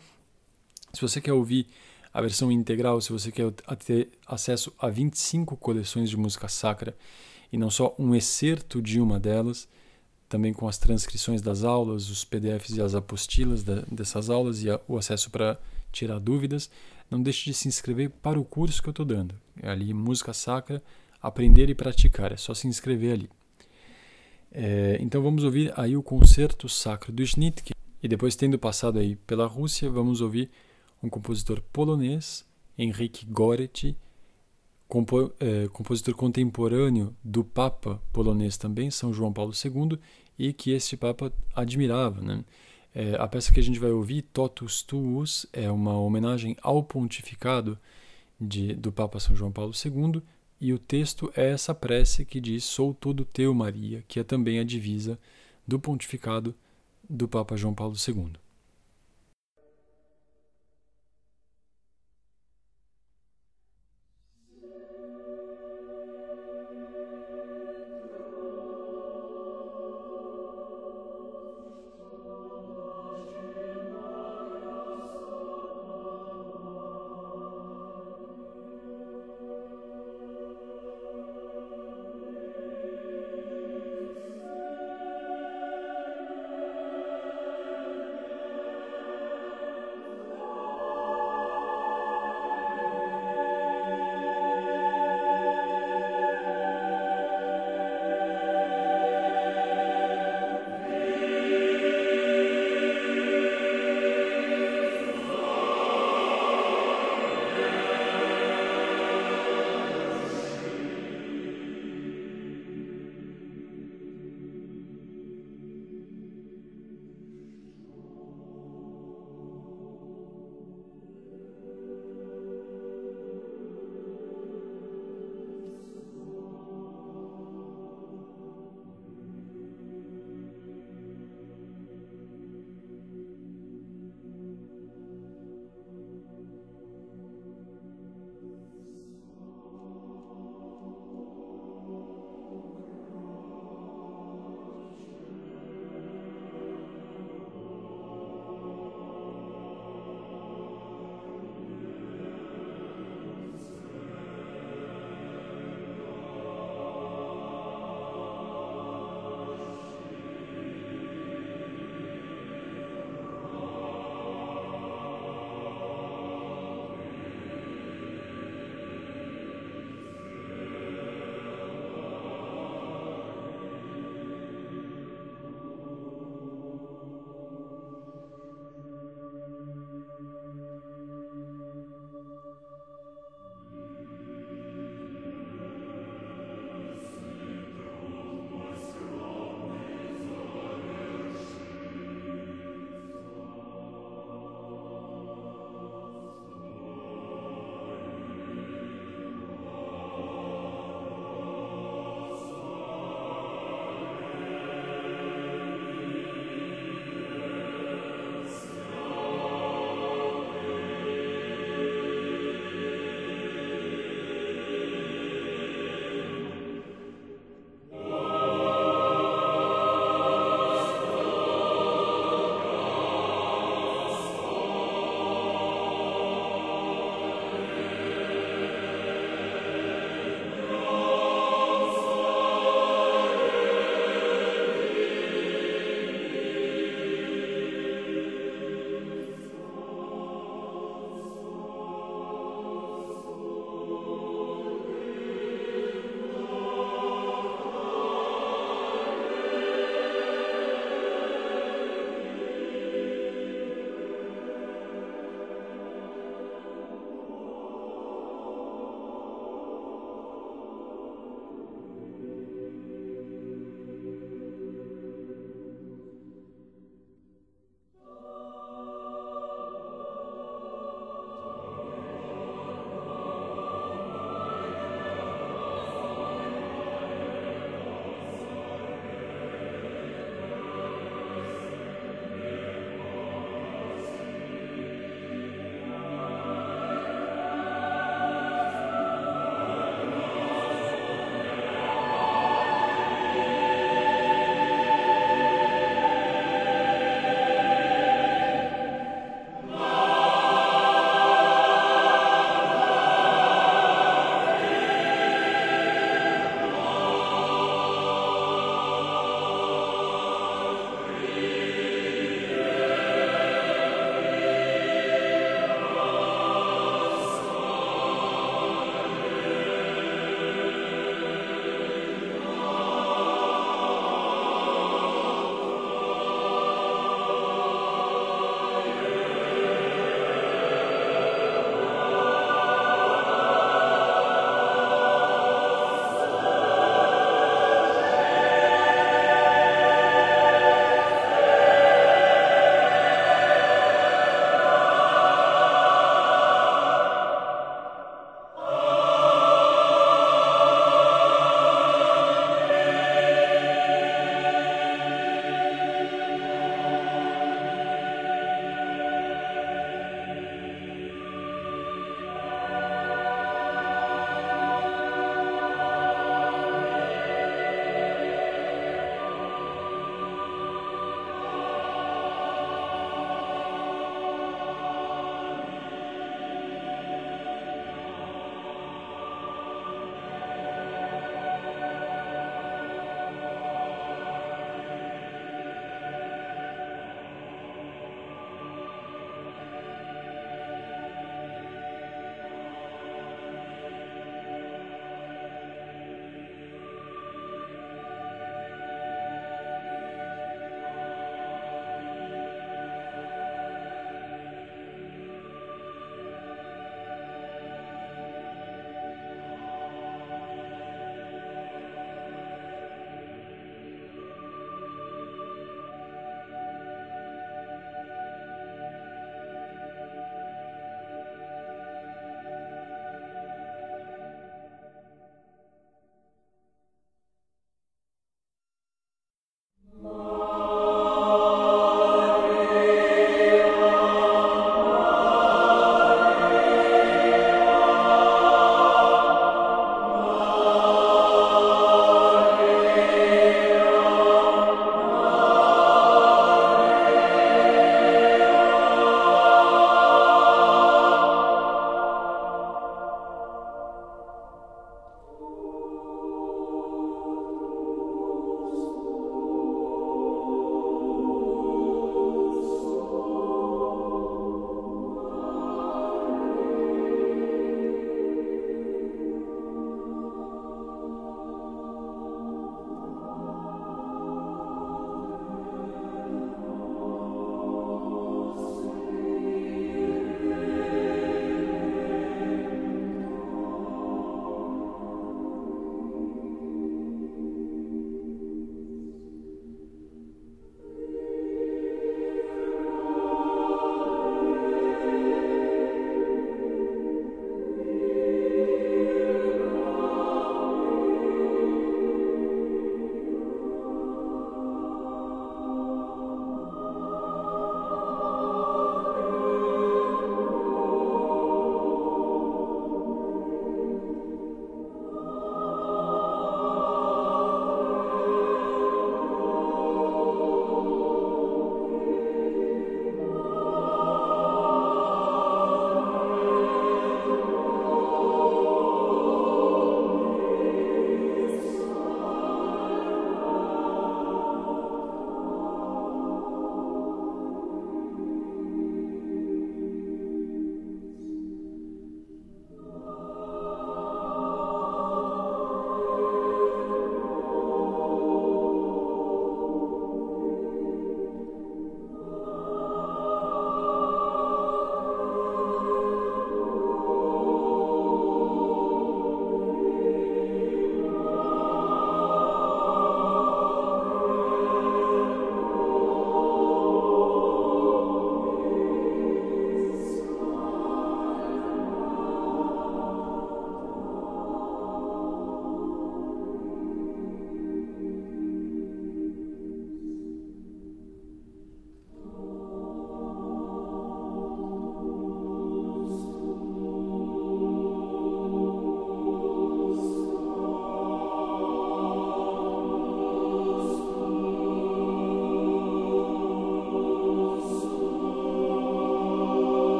se 0.93 1.01
você 1.01 1.19
quer 1.19 1.33
ouvir 1.33 1.67
a 2.13 2.21
versão 2.21 2.51
integral, 2.51 3.01
se 3.01 3.11
você 3.11 3.31
quer 3.31 3.51
ter 3.85 4.09
acesso 4.27 4.71
a 4.77 4.87
25 4.87 5.57
coleções 5.57 6.09
de 6.09 6.15
música 6.15 6.47
sacra 6.47 6.95
e 7.51 7.57
não 7.57 7.69
só 7.69 7.95
um 7.97 8.13
excerto 8.13 8.81
de 8.81 9.01
uma 9.01 9.19
delas, 9.19 9.67
também 10.29 10.53
com 10.53 10.67
as 10.67 10.77
transcrições 10.77 11.41
das 11.41 11.63
aulas, 11.63 12.09
os 12.09 12.23
PDFs 12.23 12.77
e 12.77 12.81
as 12.81 12.95
apostilas 12.95 13.63
da, 13.63 13.81
dessas 13.91 14.29
aulas 14.29 14.63
e 14.63 14.69
a, 14.69 14.79
o 14.87 14.97
acesso 14.97 15.29
para 15.29 15.59
tirar 15.91 16.19
dúvidas, 16.19 16.69
não 17.13 17.21
deixe 17.21 17.45
de 17.45 17.53
se 17.53 17.67
inscrever 17.67 18.09
para 18.09 18.39
o 18.39 18.43
curso 18.43 18.81
que 18.81 18.89
eu 18.89 18.91
estou 18.91 19.05
dando. 19.05 19.35
É 19.61 19.69
ali, 19.69 19.93
Música 19.93 20.33
Sacra, 20.33 20.81
Aprender 21.21 21.69
e 21.69 21.75
Praticar. 21.75 22.31
É 22.31 22.37
só 22.37 22.53
se 22.55 22.67
inscrever 22.67 23.13
ali. 23.13 23.29
É, 24.51 24.97
então 24.99 25.21
vamos 25.21 25.43
ouvir 25.43 25.71
aí 25.77 25.95
o 25.95 26.01
Concerto 26.01 26.67
Sacro 26.67 27.11
do 27.11 27.25
Schnittke. 27.25 27.73
E 28.01 28.07
depois, 28.07 28.35
tendo 28.35 28.57
passado 28.57 28.97
aí 28.97 29.15
pela 29.15 29.45
Rússia, 29.45 29.89
vamos 29.89 30.21
ouvir 30.21 30.49
um 31.01 31.07
compositor 31.07 31.61
polonês, 31.71 32.45
Henryk 32.77 33.25
Goretti, 33.27 33.95
compo, 34.87 35.31
é, 35.39 35.67
compositor 35.67 36.15
contemporâneo 36.15 37.15
do 37.23 37.43
Papa 37.43 38.01
polonês 38.11 38.57
também, 38.57 38.89
São 38.89 39.13
João 39.13 39.31
Paulo 39.31 39.53
II, 39.53 39.99
e 40.37 40.51
que 40.51 40.71
este 40.71 40.97
Papa 40.97 41.31
admirava. 41.55 42.19
Né? 42.21 42.43
É, 42.95 43.15
a 43.15 43.27
peça 43.27 43.51
que 43.51 43.59
a 43.59 43.63
gente 43.63 43.79
vai 43.79 43.91
ouvir, 43.91 44.21
Totus 44.21 44.83
Tuus, 44.83 45.45
é 45.51 45.69
uma 45.71 45.97
homenagem 45.99 46.55
ao 46.61 46.83
pontificado 46.83 47.77
de, 48.39 48.73
do 48.73 48.91
Papa 48.91 49.19
São 49.19 49.35
João 49.35 49.51
Paulo 49.51 49.73
II, 49.73 50.21
e 50.61 50.71
o 50.71 50.79
texto 50.79 51.31
é 51.35 51.51
essa 51.51 51.73
prece 51.73 52.23
que 52.23 52.39
diz: 52.39 52.63
Sou 52.63 52.93
todo 52.93 53.25
teu, 53.25 53.53
Maria, 53.53 54.03
que 54.07 54.19
é 54.19 54.23
também 54.23 54.59
a 54.59 54.63
divisa 54.63 55.19
do 55.67 55.79
pontificado 55.79 56.55
do 57.09 57.27
Papa 57.27 57.57
João 57.57 57.73
Paulo 57.73 57.95
II. 57.95 58.42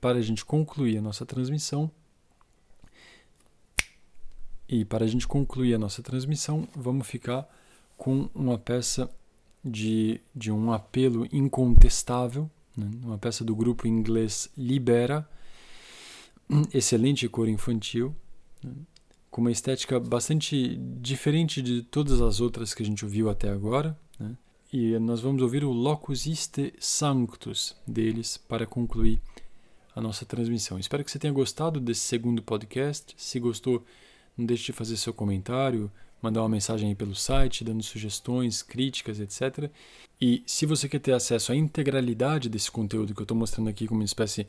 Para 0.00 0.18
a 0.18 0.22
gente 0.22 0.44
concluir 0.44 0.98
a 0.98 1.02
nossa 1.02 1.26
transmissão, 1.26 1.90
e 4.72 4.84
para 4.84 5.04
a 5.04 5.08
gente 5.08 5.26
concluir 5.26 5.74
a 5.74 5.78
nossa 5.78 6.00
transmissão, 6.00 6.68
vamos 6.76 7.04
ficar 7.04 7.48
com 7.96 8.30
uma 8.32 8.56
peça 8.56 9.10
de, 9.64 10.20
de 10.32 10.52
um 10.52 10.72
apelo 10.72 11.26
incontestável, 11.32 12.48
né? 12.76 12.88
uma 13.02 13.18
peça 13.18 13.44
do 13.44 13.54
grupo 13.54 13.88
inglês 13.88 14.48
Libera, 14.56 15.28
excelente 16.72 17.28
cor 17.28 17.48
infantil, 17.48 18.14
né? 18.62 18.72
com 19.28 19.40
uma 19.40 19.50
estética 19.50 19.98
bastante 19.98 20.76
diferente 21.00 21.60
de 21.60 21.82
todas 21.82 22.20
as 22.20 22.40
outras 22.40 22.72
que 22.72 22.84
a 22.84 22.86
gente 22.86 23.04
ouviu 23.04 23.28
até 23.28 23.48
agora. 23.48 23.98
Né? 24.20 24.36
E 24.72 24.96
nós 25.00 25.20
vamos 25.20 25.42
ouvir 25.42 25.64
o 25.64 25.72
Locus 25.72 26.26
Iste 26.26 26.72
Sanctus 26.78 27.74
deles 27.84 28.36
para 28.36 28.66
concluir 28.66 29.20
a 29.94 30.00
nossa 30.00 30.24
transmissão. 30.24 30.78
Espero 30.78 31.04
que 31.04 31.10
você 31.10 31.18
tenha 31.18 31.32
gostado 31.32 31.80
desse 31.80 32.00
segundo 32.00 32.42
podcast. 32.42 33.14
Se 33.16 33.40
gostou, 33.40 33.84
não 34.36 34.46
deixe 34.46 34.66
de 34.66 34.72
fazer 34.72 34.96
seu 34.96 35.12
comentário, 35.12 35.90
mandar 36.22 36.42
uma 36.42 36.48
mensagem 36.48 36.88
aí 36.88 36.94
pelo 36.94 37.14
site, 37.14 37.64
dando 37.64 37.82
sugestões, 37.82 38.62
críticas, 38.62 39.20
etc. 39.20 39.70
E 40.20 40.42
se 40.46 40.66
você 40.66 40.88
quer 40.88 41.00
ter 41.00 41.12
acesso 41.12 41.52
à 41.52 41.56
integralidade 41.56 42.48
desse 42.48 42.70
conteúdo 42.70 43.14
que 43.14 43.20
eu 43.20 43.24
estou 43.24 43.36
mostrando 43.36 43.68
aqui 43.68 43.86
como 43.86 44.00
uma 44.00 44.04
espécie 44.04 44.46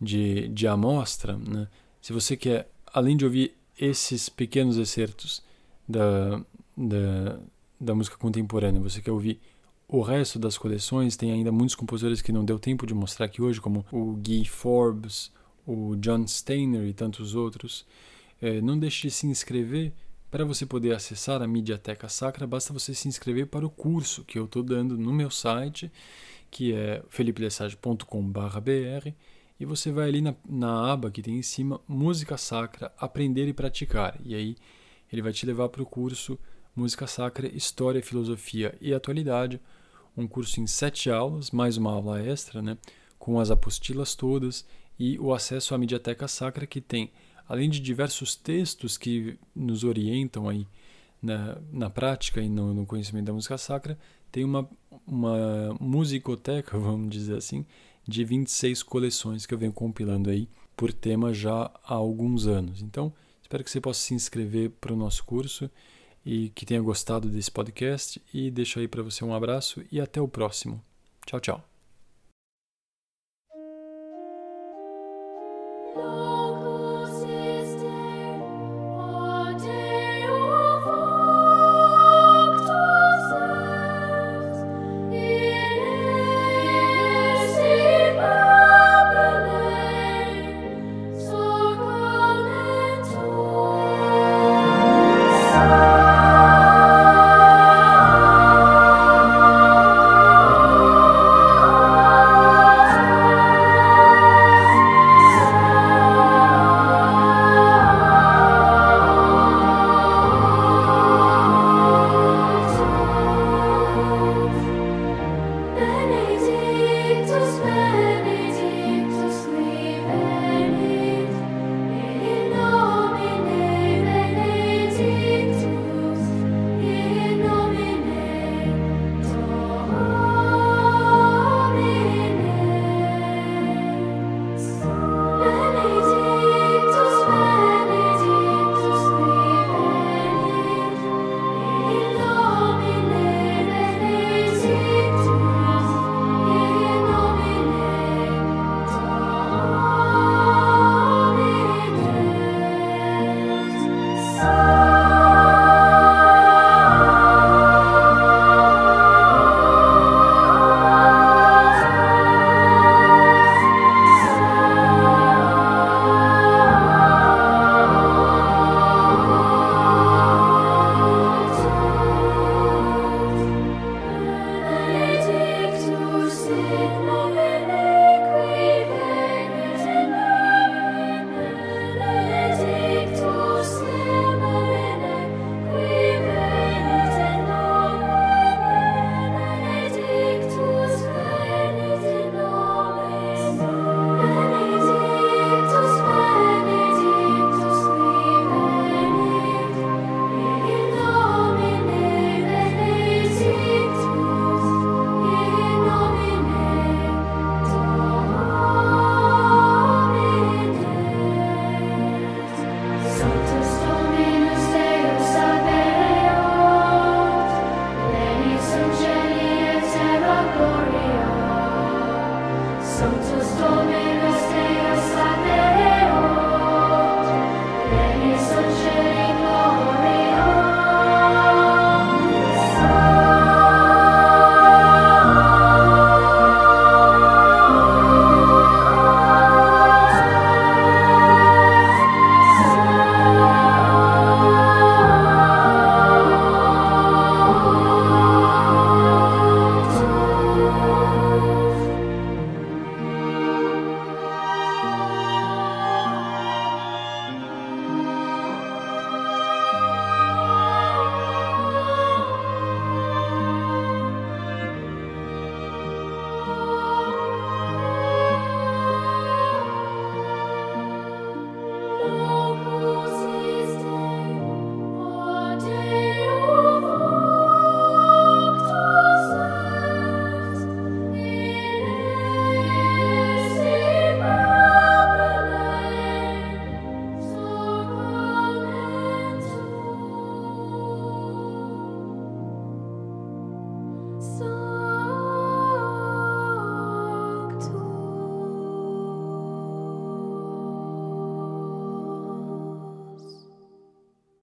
de, 0.00 0.48
de 0.48 0.66
amostra, 0.66 1.36
né? 1.36 1.68
se 2.00 2.12
você 2.12 2.36
quer, 2.36 2.68
além 2.92 3.16
de 3.16 3.24
ouvir 3.24 3.54
esses 3.78 4.28
pequenos 4.28 4.76
excertos 4.76 5.42
da, 5.88 6.42
da, 6.76 7.38
da 7.80 7.94
música 7.94 8.16
contemporânea, 8.16 8.80
você 8.80 9.00
quer 9.00 9.12
ouvir 9.12 9.40
o 9.92 10.00
resto 10.00 10.38
das 10.38 10.56
coleções, 10.56 11.18
tem 11.18 11.30
ainda 11.30 11.52
muitos 11.52 11.74
compositores 11.74 12.22
que 12.22 12.32
não 12.32 12.46
deu 12.46 12.58
tempo 12.58 12.86
de 12.86 12.94
mostrar 12.94 13.26
aqui 13.26 13.42
hoje, 13.42 13.60
como 13.60 13.84
o 13.92 14.14
Guy 14.14 14.46
Forbes, 14.46 15.30
o 15.66 15.94
John 15.96 16.26
Steiner 16.26 16.88
e 16.88 16.94
tantos 16.94 17.34
outros. 17.34 17.84
É, 18.40 18.58
não 18.62 18.78
deixe 18.78 19.08
de 19.08 19.10
se 19.10 19.26
inscrever. 19.26 19.92
Para 20.30 20.46
você 20.46 20.64
poder 20.64 20.94
acessar 20.94 21.42
a 21.42 21.46
Mediateca 21.46 22.08
Sacra, 22.08 22.46
basta 22.46 22.72
você 22.72 22.94
se 22.94 23.06
inscrever 23.06 23.48
para 23.48 23.66
o 23.66 23.70
curso 23.70 24.24
que 24.24 24.38
eu 24.38 24.46
estou 24.46 24.62
dando 24.62 24.96
no 24.96 25.12
meu 25.12 25.30
site, 25.30 25.92
que 26.50 26.72
é 26.72 27.02
felipelessage.com.br, 27.10 29.08
e 29.60 29.66
você 29.66 29.92
vai 29.92 30.08
ali 30.08 30.22
na, 30.22 30.34
na 30.48 30.90
aba 30.90 31.10
que 31.10 31.20
tem 31.20 31.36
em 31.36 31.42
cima, 31.42 31.78
Música 31.86 32.38
Sacra, 32.38 32.90
Aprender 32.96 33.46
e 33.46 33.52
Praticar. 33.52 34.18
E 34.24 34.34
aí 34.34 34.56
ele 35.12 35.20
vai 35.20 35.34
te 35.34 35.44
levar 35.44 35.68
para 35.68 35.82
o 35.82 35.86
curso 35.86 36.38
Música 36.74 37.06
Sacra, 37.06 37.46
História, 37.46 38.02
Filosofia 38.02 38.74
e 38.80 38.94
Atualidade, 38.94 39.60
um 40.16 40.26
curso 40.26 40.60
em 40.60 40.66
sete 40.66 41.10
aulas, 41.10 41.50
mais 41.50 41.76
uma 41.76 41.92
aula 41.92 42.20
extra, 42.20 42.60
né, 42.60 42.76
com 43.18 43.38
as 43.40 43.50
apostilas 43.50 44.14
todas 44.14 44.66
e 44.98 45.18
o 45.18 45.32
acesso 45.32 45.74
à 45.74 45.78
Mediateca 45.78 46.28
Sacra, 46.28 46.66
que 46.66 46.80
tem 46.80 47.10
além 47.48 47.68
de 47.68 47.80
diversos 47.80 48.34
textos 48.34 48.96
que 48.96 49.38
nos 49.54 49.84
orientam 49.84 50.48
aí 50.48 50.66
na, 51.22 51.58
na 51.70 51.90
prática 51.90 52.40
e 52.40 52.48
no, 52.48 52.74
no 52.74 52.86
conhecimento 52.86 53.26
da 53.26 53.32
música 53.32 53.56
sacra, 53.56 53.98
tem 54.30 54.44
uma, 54.44 54.68
uma 55.06 55.76
musicoteca, 55.80 56.76
vamos 56.78 57.10
dizer 57.10 57.36
assim, 57.36 57.64
de 58.06 58.24
26 58.24 58.82
coleções 58.82 59.46
que 59.46 59.54
eu 59.54 59.58
venho 59.58 59.72
compilando 59.72 60.30
aí 60.30 60.48
por 60.76 60.92
tema 60.92 61.32
já 61.32 61.70
há 61.84 61.94
alguns 61.94 62.46
anos. 62.46 62.82
Então, 62.82 63.12
espero 63.40 63.62
que 63.62 63.70
você 63.70 63.80
possa 63.80 64.00
se 64.00 64.14
inscrever 64.14 64.70
para 64.80 64.92
o 64.92 64.96
nosso 64.96 65.24
curso 65.24 65.70
e 66.24 66.50
que 66.50 66.64
tenha 66.64 66.80
gostado 66.80 67.28
desse 67.28 67.50
podcast 67.50 68.22
e 68.32 68.50
deixo 68.50 68.78
aí 68.78 68.88
para 68.88 69.02
você 69.02 69.24
um 69.24 69.34
abraço 69.34 69.84
e 69.90 70.00
até 70.00 70.20
o 70.20 70.28
próximo. 70.28 70.82
Tchau, 71.26 71.40
tchau. 71.40 71.64